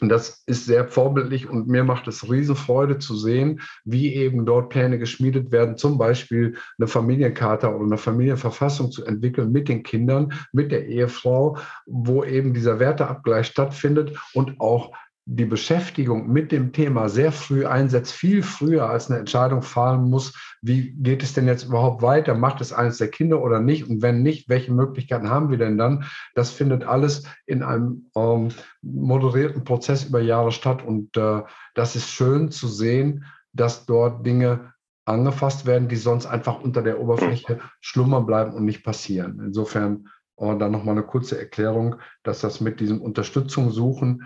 Und 0.00 0.08
das 0.10 0.44
ist 0.46 0.64
sehr 0.64 0.88
vorbildlich 0.88 1.48
und 1.48 1.68
mir 1.68 1.84
macht 1.84 2.08
es 2.08 2.30
Riesenfreude 2.30 2.98
zu 2.98 3.16
sehen, 3.16 3.60
wie 3.84 4.14
eben 4.14 4.46
dort 4.46 4.70
Pläne 4.70 4.98
geschmiedet 4.98 5.50
werden, 5.50 5.76
zum 5.76 5.98
Beispiel 5.98 6.56
eine 6.78 6.86
Familienkarte 6.86 7.68
oder 7.74 7.84
eine 7.84 7.98
Familienverfassung 7.98 8.90
zu 8.90 9.04
entwickeln 9.04 9.50
mit 9.50 9.68
den 9.68 9.82
Kindern, 9.82 10.32
mit 10.52 10.72
der 10.72 10.86
Ehefrau, 10.86 11.58
wo 11.84 12.22
eben 12.24 12.54
dieser 12.54 12.78
Werteabgleich 12.78 13.46
stattfindet 13.46 14.16
und 14.34 14.60
auch 14.60 14.92
die 15.30 15.44
Beschäftigung 15.44 16.32
mit 16.32 16.52
dem 16.52 16.72
Thema 16.72 17.10
sehr 17.10 17.32
früh 17.32 17.66
einsetzt, 17.66 18.12
viel 18.12 18.42
früher 18.42 18.88
als 18.88 19.10
eine 19.10 19.18
Entscheidung 19.18 19.60
fallen 19.60 20.08
muss, 20.08 20.32
wie 20.62 20.92
geht 20.92 21.22
es 21.22 21.34
denn 21.34 21.46
jetzt 21.46 21.64
überhaupt 21.64 22.00
weiter? 22.00 22.34
Macht 22.34 22.62
es 22.62 22.72
eines 22.72 22.96
der 22.96 23.08
Kinder 23.08 23.42
oder 23.42 23.60
nicht? 23.60 23.86
Und 23.86 24.00
wenn 24.00 24.22
nicht, 24.22 24.48
welche 24.48 24.72
Möglichkeiten 24.72 25.28
haben 25.28 25.50
wir 25.50 25.58
denn 25.58 25.76
dann? 25.76 26.04
Das 26.34 26.50
findet 26.50 26.84
alles 26.84 27.24
in 27.44 27.62
einem 27.62 28.06
ähm, 28.16 28.48
moderierten 28.80 29.64
Prozess 29.64 30.04
über 30.04 30.20
Jahre 30.20 30.50
statt. 30.50 30.82
Und 30.82 31.14
äh, 31.18 31.42
das 31.74 31.94
ist 31.94 32.08
schön 32.08 32.50
zu 32.50 32.66
sehen, 32.66 33.26
dass 33.52 33.84
dort 33.84 34.24
Dinge 34.24 34.72
angefasst 35.04 35.66
werden, 35.66 35.88
die 35.88 35.96
sonst 35.96 36.24
einfach 36.24 36.62
unter 36.62 36.80
der 36.80 37.00
Oberfläche 37.00 37.60
schlummern 37.82 38.24
bleiben 38.24 38.54
und 38.54 38.64
nicht 38.64 38.82
passieren. 38.82 39.42
Insofern 39.44 40.08
äh, 40.38 40.56
dann 40.56 40.72
nochmal 40.72 40.96
eine 40.96 41.04
kurze 41.06 41.38
Erklärung, 41.38 41.96
dass 42.22 42.40
das 42.40 42.62
mit 42.62 42.80
diesem 42.80 43.02
Unterstützung 43.02 43.70
suchen, 43.70 44.24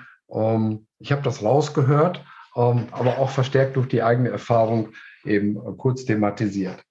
ich 0.99 1.13
habe 1.13 1.23
das 1.23 1.43
rausgehört, 1.43 2.25
ähm, 2.57 2.89
aber 2.93 3.19
auch 3.19 3.31
verstärkt 3.31 3.77
durch 3.77 3.89
die 3.89 4.03
eigene 4.03 4.31
Erfahrung 4.31 4.93
eben 5.25 5.57
äh, 5.57 5.77
kurz 5.77 6.05
thematisiert. 6.05 6.83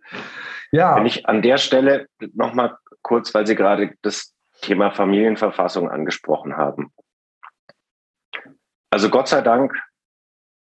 Ja. 0.71 0.95
Wenn 0.95 1.05
ich 1.05 1.27
an 1.27 1.41
der 1.41 1.57
Stelle 1.57 2.07
nochmal 2.33 2.77
kurz, 3.01 3.33
weil 3.33 3.47
Sie 3.47 3.55
gerade 3.55 3.95
das 4.01 4.35
Thema 4.61 4.91
Familienverfassung 4.91 5.89
angesprochen 5.89 6.55
haben. 6.55 6.93
Also 8.91 9.09
Gott 9.09 9.27
sei 9.27 9.41
Dank 9.41 9.73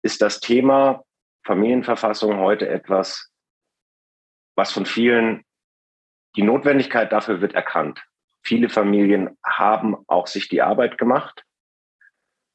ist 0.03 0.22
das 0.22 0.40
Thema 0.40 1.05
Familienverfassung 1.44 2.38
heute 2.38 2.68
etwas, 2.68 3.31
was 4.57 4.72
von 4.72 4.87
vielen, 4.87 5.44
die 6.37 6.42
Notwendigkeit 6.42 7.12
dafür 7.12 7.42
wird 7.42 7.55
erkannt. 7.55 8.03
Viele 8.42 8.70
Familien 8.70 9.37
haben 9.44 9.96
auch 10.07 10.27
sich 10.27 10.48
die 10.48 10.62
Arbeit 10.62 10.96
gemacht 10.96 11.44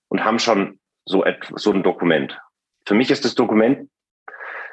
und 0.09 0.23
haben 0.23 0.39
schon 0.39 0.79
so, 1.05 1.23
so 1.55 1.71
ein 1.71 1.83
Dokument. 1.83 2.37
Für 2.85 2.93
mich 2.93 3.09
ist 3.09 3.25
das 3.25 3.35
Dokument 3.35 3.89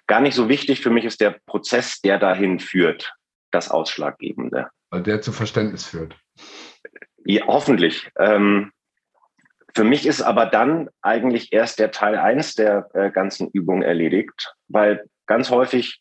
gar 0.06 0.20
nicht 0.20 0.34
so 0.34 0.48
wichtig. 0.48 0.80
Für 0.80 0.90
mich 0.90 1.04
ist 1.04 1.20
der 1.20 1.38
Prozess, 1.46 2.00
der 2.00 2.18
dahin 2.18 2.58
führt, 2.58 3.14
das 3.50 3.70
Ausschlaggebende. 3.70 4.68
Weil 4.90 5.02
der 5.02 5.20
zu 5.20 5.32
Verständnis 5.32 5.86
führt. 5.86 6.16
Ja, 7.24 7.46
hoffentlich. 7.46 8.10
Ähm, 8.18 8.72
für 9.74 9.84
mich 9.84 10.06
ist 10.06 10.22
aber 10.22 10.46
dann 10.46 10.88
eigentlich 11.02 11.52
erst 11.52 11.78
der 11.78 11.90
Teil 11.90 12.16
eins 12.16 12.54
der 12.54 12.88
äh, 12.94 13.10
ganzen 13.10 13.48
Übung 13.50 13.82
erledigt, 13.82 14.54
weil 14.68 15.04
ganz 15.26 15.50
häufig 15.50 16.00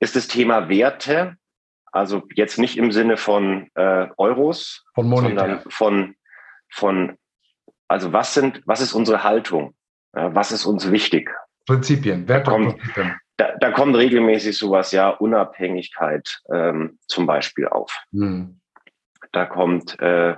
ist 0.00 0.16
das 0.16 0.28
Thema 0.28 0.68
Werte, 0.68 1.36
also 1.92 2.22
jetzt 2.34 2.58
nicht 2.58 2.76
im 2.76 2.92
Sinne 2.92 3.16
von 3.16 3.70
äh, 3.74 4.08
Euros, 4.16 4.84
von 4.94 5.08
sondern 5.08 5.62
von, 5.70 6.14
von, 6.68 7.16
also 7.90 8.12
was 8.12 8.34
sind, 8.34 8.62
was 8.66 8.80
ist 8.80 8.92
unsere 8.92 9.24
Haltung? 9.24 9.74
Was 10.12 10.52
ist 10.52 10.64
uns 10.64 10.90
wichtig? 10.90 11.30
Prinzipien, 11.66 12.28
Werte 12.28 12.50
da 12.50 12.50
kommt, 12.50 12.76
Da, 13.36 13.56
da, 13.58 13.70
kommt 13.70 13.96
regelmäßig 13.96 14.56
sowas, 14.56 14.92
ja, 14.92 15.08
Unabhängigkeit 15.08 16.40
ähm, 16.52 16.98
zum 17.06 17.26
Beispiel 17.26 17.66
auf. 17.68 17.96
Hm. 18.12 18.60
Da 19.32 19.46
kommt 19.46 19.98
äh, 20.00 20.36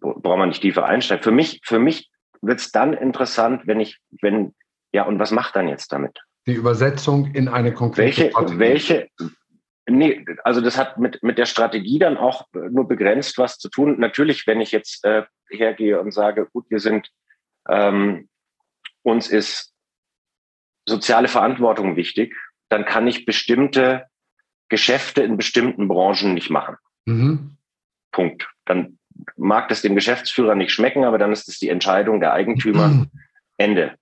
braucht 0.00 0.38
man 0.38 0.48
nicht 0.48 0.62
tiefer 0.62 0.84
einsteigen. 0.84 1.22
Für 1.22 1.30
mich, 1.30 1.60
für 1.64 1.78
mich 1.78 2.10
wird 2.42 2.60
es 2.60 2.72
dann 2.72 2.92
interessant, 2.92 3.66
wenn 3.66 3.80
ich, 3.80 3.98
wenn, 4.20 4.54
ja, 4.92 5.04
und 5.04 5.18
was 5.18 5.30
macht 5.30 5.56
dann 5.56 5.68
jetzt 5.68 5.92
damit? 5.92 6.18
Die 6.46 6.54
Übersetzung 6.54 7.26
in 7.34 7.48
eine 7.48 7.72
konkrete 7.74 8.06
welche, 8.06 8.30
Strategie. 8.30 8.58
Welche, 8.58 9.08
nee, 9.88 10.24
also 10.44 10.60
das 10.60 10.76
hat 10.76 10.98
mit, 10.98 11.22
mit 11.22 11.38
der 11.38 11.46
Strategie 11.46 11.98
dann 11.98 12.16
auch 12.16 12.46
nur 12.52 12.86
begrenzt 12.88 13.38
was 13.38 13.58
zu 13.58 13.68
tun. 13.68 13.98
Natürlich, 13.98 14.46
wenn 14.46 14.60
ich 14.60 14.72
jetzt 14.72 15.04
äh, 15.04 15.24
hergehe 15.50 16.00
und 16.00 16.12
sage, 16.12 16.48
gut, 16.52 16.66
wir 16.68 16.80
sind, 16.80 17.08
ähm, 17.68 18.28
uns 19.02 19.28
ist 19.28 19.72
soziale 20.86 21.28
Verantwortung 21.28 21.96
wichtig, 21.96 22.34
dann 22.68 22.84
kann 22.84 23.06
ich 23.06 23.26
bestimmte 23.26 24.06
Geschäfte 24.68 25.22
in 25.22 25.36
bestimmten 25.36 25.88
Branchen 25.88 26.34
nicht 26.34 26.50
machen. 26.50 26.76
Mhm. 27.06 27.56
Punkt. 28.12 28.48
Dann 28.64 28.98
mag 29.36 29.68
das 29.68 29.82
dem 29.82 29.94
Geschäftsführer 29.94 30.54
nicht 30.54 30.72
schmecken, 30.72 31.04
aber 31.04 31.18
dann 31.18 31.32
ist 31.32 31.48
es 31.48 31.58
die 31.58 31.68
Entscheidung 31.68 32.20
der 32.20 32.32
Eigentümer. 32.32 33.06
Ende. 33.60 33.94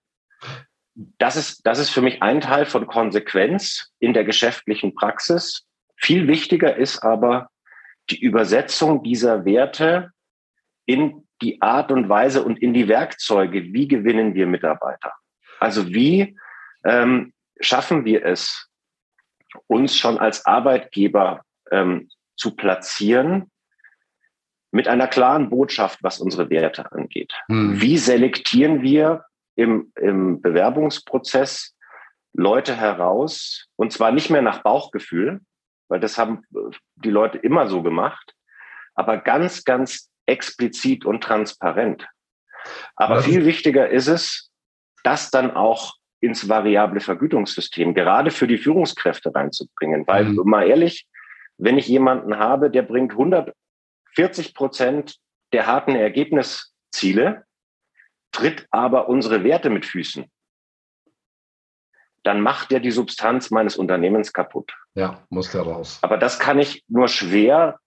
Das 0.94 1.36
ist, 1.36 1.66
das 1.66 1.78
ist 1.78 1.90
für 1.90 2.00
mich 2.00 2.22
ein 2.22 2.40
Teil 2.40 2.64
von 2.64 2.86
Konsequenz 2.86 3.92
in 3.98 4.14
der 4.14 4.24
geschäftlichen 4.24 4.94
Praxis. 4.94 5.66
Viel 5.98 6.28
wichtiger 6.28 6.76
ist 6.76 7.02
aber 7.02 7.50
die 8.10 8.20
Übersetzung 8.20 9.02
dieser 9.02 9.44
Werte 9.44 10.12
in 10.86 11.26
die 11.42 11.60
Art 11.60 11.92
und 11.92 12.08
Weise 12.08 12.42
und 12.42 12.60
in 12.62 12.72
die 12.72 12.88
Werkzeuge, 12.88 13.64
wie 13.72 13.86
gewinnen 13.86 14.34
wir 14.34 14.46
Mitarbeiter? 14.46 15.12
Also 15.60 15.88
wie 15.88 16.38
ähm, 16.84 17.32
schaffen 17.60 18.04
wir 18.04 18.24
es, 18.24 18.68
uns 19.66 19.96
schon 19.96 20.18
als 20.18 20.46
Arbeitgeber 20.46 21.42
ähm, 21.70 22.08
zu 22.36 22.54
platzieren, 22.54 23.50
mit 24.70 24.86
einer 24.86 25.08
klaren 25.08 25.48
Botschaft, 25.48 26.02
was 26.02 26.20
unsere 26.20 26.50
Werte 26.50 26.92
angeht. 26.92 27.32
Hm. 27.46 27.80
Wie 27.80 27.96
selektieren 27.96 28.82
wir 28.82 29.24
im, 29.56 29.92
im 29.96 30.40
Bewerbungsprozess 30.42 31.74
Leute 32.34 32.76
heraus, 32.76 33.66
und 33.76 33.92
zwar 33.92 34.12
nicht 34.12 34.30
mehr 34.30 34.42
nach 34.42 34.62
Bauchgefühl, 34.62 35.40
weil 35.88 36.00
das 36.00 36.18
haben 36.18 36.44
die 36.96 37.10
Leute 37.10 37.38
immer 37.38 37.68
so 37.68 37.82
gemacht, 37.82 38.34
aber 38.94 39.18
ganz, 39.18 39.64
ganz 39.64 40.10
explizit 40.26 41.04
und 41.04 41.22
transparent. 41.22 42.06
Aber 42.96 43.16
was? 43.16 43.24
viel 43.24 43.44
wichtiger 43.44 43.88
ist 43.88 44.08
es, 44.08 44.50
das 45.04 45.30
dann 45.30 45.50
auch 45.52 45.94
ins 46.20 46.48
variable 46.48 47.00
Vergütungssystem, 47.00 47.94
gerade 47.94 48.30
für 48.30 48.46
die 48.46 48.58
Führungskräfte 48.58 49.34
reinzubringen. 49.34 50.06
Weil, 50.06 50.24
mhm. 50.24 50.42
mal 50.44 50.66
ehrlich, 50.66 51.06
wenn 51.56 51.78
ich 51.78 51.88
jemanden 51.88 52.38
habe, 52.38 52.70
der 52.70 52.82
bringt 52.82 53.12
100 53.12 53.54
40 54.18 54.52
Prozent 54.54 55.16
der 55.52 55.66
harten 55.66 55.94
Ergebnisziele, 55.94 57.44
tritt 58.32 58.66
aber 58.72 59.08
unsere 59.08 59.44
Werte 59.44 59.70
mit 59.70 59.86
Füßen. 59.86 60.26
Dann 62.24 62.40
macht 62.40 62.72
der 62.72 62.80
die 62.80 62.90
Substanz 62.90 63.52
meines 63.52 63.76
Unternehmens 63.76 64.32
kaputt. 64.32 64.76
Ja, 64.98 65.22
muss 65.30 65.52
der 65.52 65.62
raus. 65.62 66.00
Aber 66.02 66.18
das 66.18 66.40
kann 66.40 66.58
ich 66.58 66.82
nur 66.88 67.06
schwer 67.06 67.78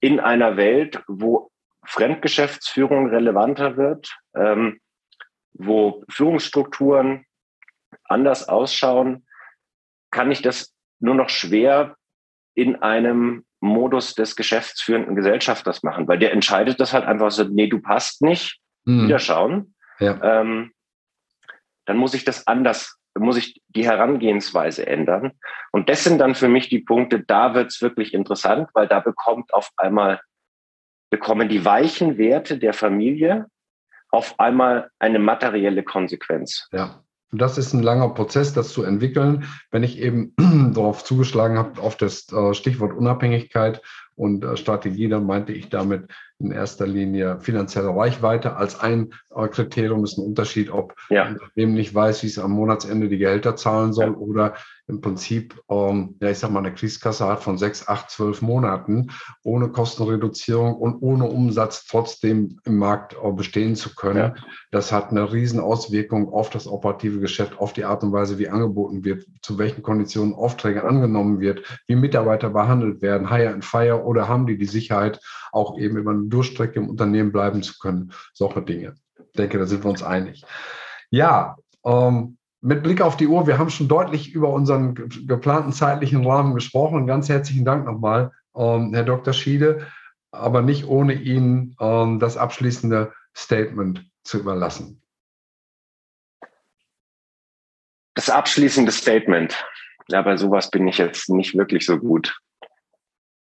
in 0.00 0.20
einer 0.20 0.56
Welt, 0.56 1.02
wo 1.06 1.50
Fremdgeschäftsführung 1.84 3.10
relevanter 3.10 3.76
wird, 3.76 4.16
ähm, 4.34 4.80
wo 5.52 6.02
Führungsstrukturen 6.08 7.26
anders 8.04 8.48
ausschauen, 8.48 9.26
kann 10.10 10.30
ich 10.30 10.40
das 10.40 10.74
nur 10.98 11.14
noch 11.14 11.28
schwer 11.28 11.96
in 12.54 12.76
einem 12.82 13.44
Modus 13.60 14.14
des 14.14 14.34
geschäftsführenden 14.34 15.16
Gesellschafters 15.16 15.82
machen, 15.82 16.08
weil 16.08 16.18
der 16.18 16.32
entscheidet 16.32 16.80
das 16.80 16.94
halt 16.94 17.04
einfach 17.04 17.30
so, 17.30 17.44
nee, 17.44 17.66
du 17.66 17.82
passt 17.82 18.22
nicht, 18.22 18.60
mhm. 18.84 19.04
wieder 19.04 19.18
schauen. 19.18 19.74
Ja. 19.98 20.18
Ähm, 20.22 20.72
dann 21.84 21.98
muss 21.98 22.14
ich 22.14 22.24
das 22.24 22.46
anders, 22.46 22.98
muss 23.20 23.36
ich 23.36 23.60
die 23.68 23.84
Herangehensweise 23.84 24.86
ändern. 24.86 25.32
Und 25.72 25.88
das 25.88 26.04
sind 26.04 26.18
dann 26.18 26.34
für 26.34 26.48
mich 26.48 26.68
die 26.68 26.80
Punkte, 26.80 27.20
da 27.20 27.54
wird's 27.54 27.80
wirklich 27.80 28.14
interessant, 28.14 28.68
weil 28.74 28.88
da 28.88 29.00
bekommt 29.00 29.52
auf 29.54 29.70
einmal, 29.76 30.20
bekommen 31.10 31.48
die 31.48 31.64
weichen 31.64 32.18
Werte 32.18 32.58
der 32.58 32.72
Familie 32.72 33.46
auf 34.10 34.38
einmal 34.40 34.90
eine 34.98 35.18
materielle 35.18 35.82
Konsequenz. 35.82 36.68
Ja. 36.72 37.04
Und 37.32 37.40
das 37.40 37.58
ist 37.58 37.72
ein 37.72 37.82
langer 37.82 38.08
Prozess, 38.08 38.52
das 38.52 38.72
zu 38.72 38.82
entwickeln. 38.82 39.44
Wenn 39.70 39.84
ich 39.84 40.00
eben 40.00 40.34
darauf 40.74 41.04
zugeschlagen 41.04 41.58
habe, 41.58 41.80
auf 41.80 41.96
das 41.96 42.30
äh, 42.32 42.54
Stichwort 42.54 42.92
Unabhängigkeit 42.92 43.82
und 44.20 44.44
äh, 44.44 44.56
Strategie, 44.56 45.08
dann 45.08 45.24
meinte 45.24 45.52
ich 45.54 45.70
damit 45.70 46.04
in 46.38 46.52
erster 46.52 46.86
Linie 46.86 47.40
finanzielle 47.40 47.88
Reichweite 47.88 48.56
als 48.56 48.78
ein 48.78 49.12
äh, 49.34 49.48
Kriterium. 49.48 50.04
ist 50.04 50.18
ein 50.18 50.26
Unterschied, 50.26 50.70
ob 50.70 50.94
ja. 51.08 51.24
ein 51.24 51.38
Unternehmen 51.38 51.74
nicht 51.74 51.94
weiß, 51.94 52.22
wie 52.22 52.26
es 52.26 52.38
am 52.38 52.52
Monatsende 52.52 53.08
die 53.08 53.18
Gehälter 53.18 53.56
zahlen 53.56 53.92
soll 53.92 54.10
ja. 54.10 54.16
oder 54.16 54.54
im 54.90 55.00
Prinzip, 55.00 55.54
ähm, 55.70 56.16
ja, 56.20 56.30
ich 56.30 56.38
sag 56.38 56.50
mal, 56.50 56.58
eine 56.58 56.74
Kriegskasse 56.74 57.26
hat 57.26 57.42
von 57.42 57.56
sechs, 57.56 57.86
acht, 57.88 58.10
zwölf 58.10 58.42
Monaten 58.42 59.10
ohne 59.44 59.68
Kostenreduzierung 59.68 60.74
und 60.74 60.96
ohne 61.00 61.26
Umsatz 61.26 61.86
trotzdem 61.86 62.58
im 62.64 62.76
Markt 62.76 63.14
äh, 63.14 63.32
bestehen 63.32 63.76
zu 63.76 63.94
können. 63.94 64.18
Ja. 64.18 64.34
Das 64.70 64.92
hat 64.92 65.10
eine 65.10 65.32
riesen 65.32 65.60
Auswirkung 65.60 66.32
auf 66.32 66.50
das 66.50 66.66
operative 66.66 67.20
Geschäft, 67.20 67.58
auf 67.58 67.72
die 67.72 67.84
Art 67.84 68.02
und 68.02 68.12
Weise, 68.12 68.38
wie 68.38 68.48
angeboten 68.48 69.04
wird, 69.04 69.26
zu 69.42 69.58
welchen 69.58 69.82
Konditionen 69.82 70.34
Aufträge 70.34 70.84
angenommen 70.84 71.40
wird, 71.40 71.62
wie 71.86 71.94
Mitarbeiter 71.94 72.50
behandelt 72.50 73.00
werden, 73.00 73.30
Hire 73.30 73.54
and 73.54 73.64
Fire 73.64 74.04
oder 74.10 74.28
haben 74.28 74.46
die 74.46 74.58
die 74.58 74.66
Sicherheit, 74.66 75.20
auch 75.52 75.78
eben 75.78 75.96
über 75.96 76.10
eine 76.10 76.24
Durchstrecke 76.24 76.80
im 76.80 76.88
Unternehmen 76.88 77.30
bleiben 77.30 77.62
zu 77.62 77.78
können. 77.78 78.12
Solche 78.34 78.62
Dinge. 78.62 78.96
Ich 79.18 79.36
denke, 79.36 79.58
da 79.58 79.66
sind 79.66 79.84
wir 79.84 79.90
uns 79.90 80.02
einig. 80.02 80.44
Ja, 81.10 81.56
ähm, 81.84 82.36
mit 82.60 82.82
Blick 82.82 83.00
auf 83.00 83.16
die 83.16 83.28
Uhr, 83.28 83.46
wir 83.46 83.58
haben 83.58 83.70
schon 83.70 83.88
deutlich 83.88 84.34
über 84.34 84.50
unseren 84.50 84.94
geplanten 85.26 85.72
zeitlichen 85.72 86.26
Rahmen 86.26 86.54
gesprochen. 86.54 87.06
Ganz 87.06 87.28
herzlichen 87.28 87.64
Dank 87.64 87.86
nochmal, 87.86 88.32
ähm, 88.54 88.92
Herr 88.92 89.04
Dr. 89.04 89.32
Schiede, 89.32 89.86
aber 90.32 90.60
nicht 90.60 90.86
ohne 90.86 91.14
Ihnen 91.14 91.76
ähm, 91.80 92.18
das 92.18 92.36
abschließende 92.36 93.12
Statement 93.34 94.04
zu 94.24 94.40
überlassen. 94.40 95.00
Das 98.14 98.28
abschließende 98.28 98.92
Statement. 98.92 99.64
Ja, 100.08 100.22
bei 100.22 100.36
sowas 100.36 100.70
bin 100.70 100.88
ich 100.88 100.98
jetzt 100.98 101.30
nicht 101.30 101.56
wirklich 101.56 101.86
so 101.86 101.96
gut. 101.98 102.38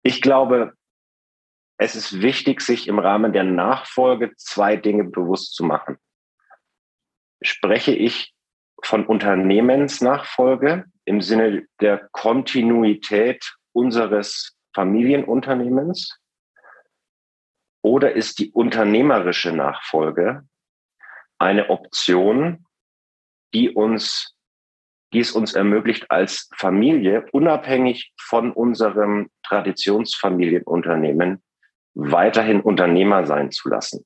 Ich 0.08 0.22
glaube, 0.22 0.78
es 1.78 1.96
ist 1.96 2.22
wichtig, 2.22 2.62
sich 2.62 2.88
im 2.88 3.00
Rahmen 3.00 3.34
der 3.34 3.44
Nachfolge 3.44 4.36
zwei 4.36 4.76
Dinge 4.76 5.06
bewusst 5.06 5.56
zu 5.56 5.64
machen. 5.64 5.98
Spreche 7.42 7.92
ich 7.92 8.36
von 8.84 9.08
Unternehmensnachfolge 9.08 10.86
im 11.06 11.22
Sinne 11.22 11.66
der 11.82 12.08
Kontinuität 12.12 13.56
unseres 13.72 14.56
Familienunternehmens? 14.76 16.20
Oder 17.82 18.14
ist 18.14 18.38
die 18.38 18.52
unternehmerische 18.52 19.54
Nachfolge 19.54 20.48
eine 21.40 21.72
Option, 21.72 22.68
die 23.56 23.72
uns, 23.72 24.35
die 25.16 25.22
es 25.22 25.32
uns 25.32 25.54
ermöglicht, 25.54 26.12
als 26.12 26.50
Familie 26.58 27.26
unabhängig 27.32 28.12
von 28.20 28.52
unserem 28.52 29.30
Traditionsfamilienunternehmen 29.48 31.42
weiterhin 31.94 32.60
Unternehmer 32.60 33.26
sein 33.26 33.50
zu 33.50 33.70
lassen? 33.70 34.06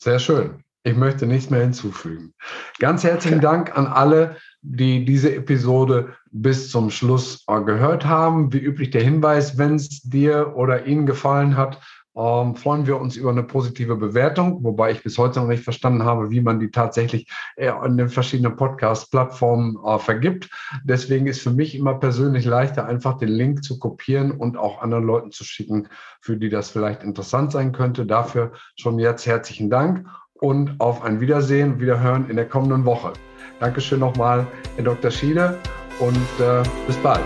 Sehr 0.00 0.20
schön. 0.20 0.62
Ich 0.84 0.94
möchte 0.94 1.26
nichts 1.26 1.50
mehr 1.50 1.62
hinzufügen. 1.62 2.34
Ganz 2.78 3.02
herzlichen 3.02 3.40
Dank 3.40 3.76
an 3.76 3.88
alle, 3.88 4.36
die 4.62 5.04
diese 5.04 5.34
Episode 5.34 6.16
bis 6.30 6.70
zum 6.70 6.90
Schluss 6.90 7.44
gehört 7.46 8.04
haben. 8.04 8.52
Wie 8.52 8.60
üblich 8.60 8.90
der 8.90 9.02
Hinweis, 9.02 9.58
wenn 9.58 9.74
es 9.74 10.02
dir 10.02 10.54
oder 10.54 10.86
Ihnen 10.86 11.04
gefallen 11.06 11.56
hat, 11.56 11.80
ähm, 12.16 12.56
freuen 12.56 12.86
wir 12.86 12.98
uns 12.98 13.16
über 13.16 13.30
eine 13.30 13.42
positive 13.42 13.96
Bewertung, 13.96 14.64
wobei 14.64 14.92
ich 14.92 15.02
bis 15.02 15.18
heute 15.18 15.40
noch 15.40 15.48
nicht 15.48 15.62
verstanden 15.62 16.04
habe, 16.04 16.30
wie 16.30 16.40
man 16.40 16.58
die 16.58 16.70
tatsächlich 16.70 17.28
äh, 17.56 17.68
an 17.68 17.96
den 17.96 18.08
verschiedenen 18.08 18.56
Podcast-Plattformen 18.56 19.78
äh, 19.84 19.98
vergibt. 19.98 20.48
Deswegen 20.84 21.26
ist 21.26 21.42
für 21.42 21.50
mich 21.50 21.74
immer 21.74 21.94
persönlich 21.94 22.44
leichter, 22.44 22.86
einfach 22.86 23.18
den 23.18 23.28
Link 23.28 23.62
zu 23.62 23.78
kopieren 23.78 24.30
und 24.30 24.56
auch 24.56 24.80
anderen 24.80 25.04
Leuten 25.04 25.30
zu 25.30 25.44
schicken, 25.44 25.88
für 26.20 26.36
die 26.36 26.48
das 26.48 26.70
vielleicht 26.70 27.02
interessant 27.02 27.52
sein 27.52 27.72
könnte. 27.72 28.06
Dafür 28.06 28.52
schon 28.76 28.98
jetzt 28.98 29.26
herzlichen 29.26 29.68
Dank 29.68 30.06
und 30.34 30.80
auf 30.80 31.02
ein 31.02 31.20
Wiedersehen, 31.20 31.80
Wiederhören 31.80 32.30
in 32.30 32.36
der 32.36 32.48
kommenden 32.48 32.84
Woche. 32.84 33.12
Dankeschön 33.60 34.00
nochmal, 34.00 34.46
Herr 34.76 34.84
Dr. 34.84 35.10
Schiele, 35.10 35.58
und 35.98 36.16
äh, 36.40 36.62
bis 36.86 36.96
bald. 36.96 37.24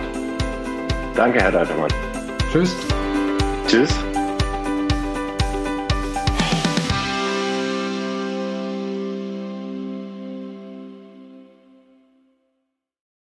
Danke, 1.15 1.41
Herr 1.41 1.51
Deitermann. 1.51 1.89
Tschüss. 2.51 2.75
Tschüss. 3.67 4.10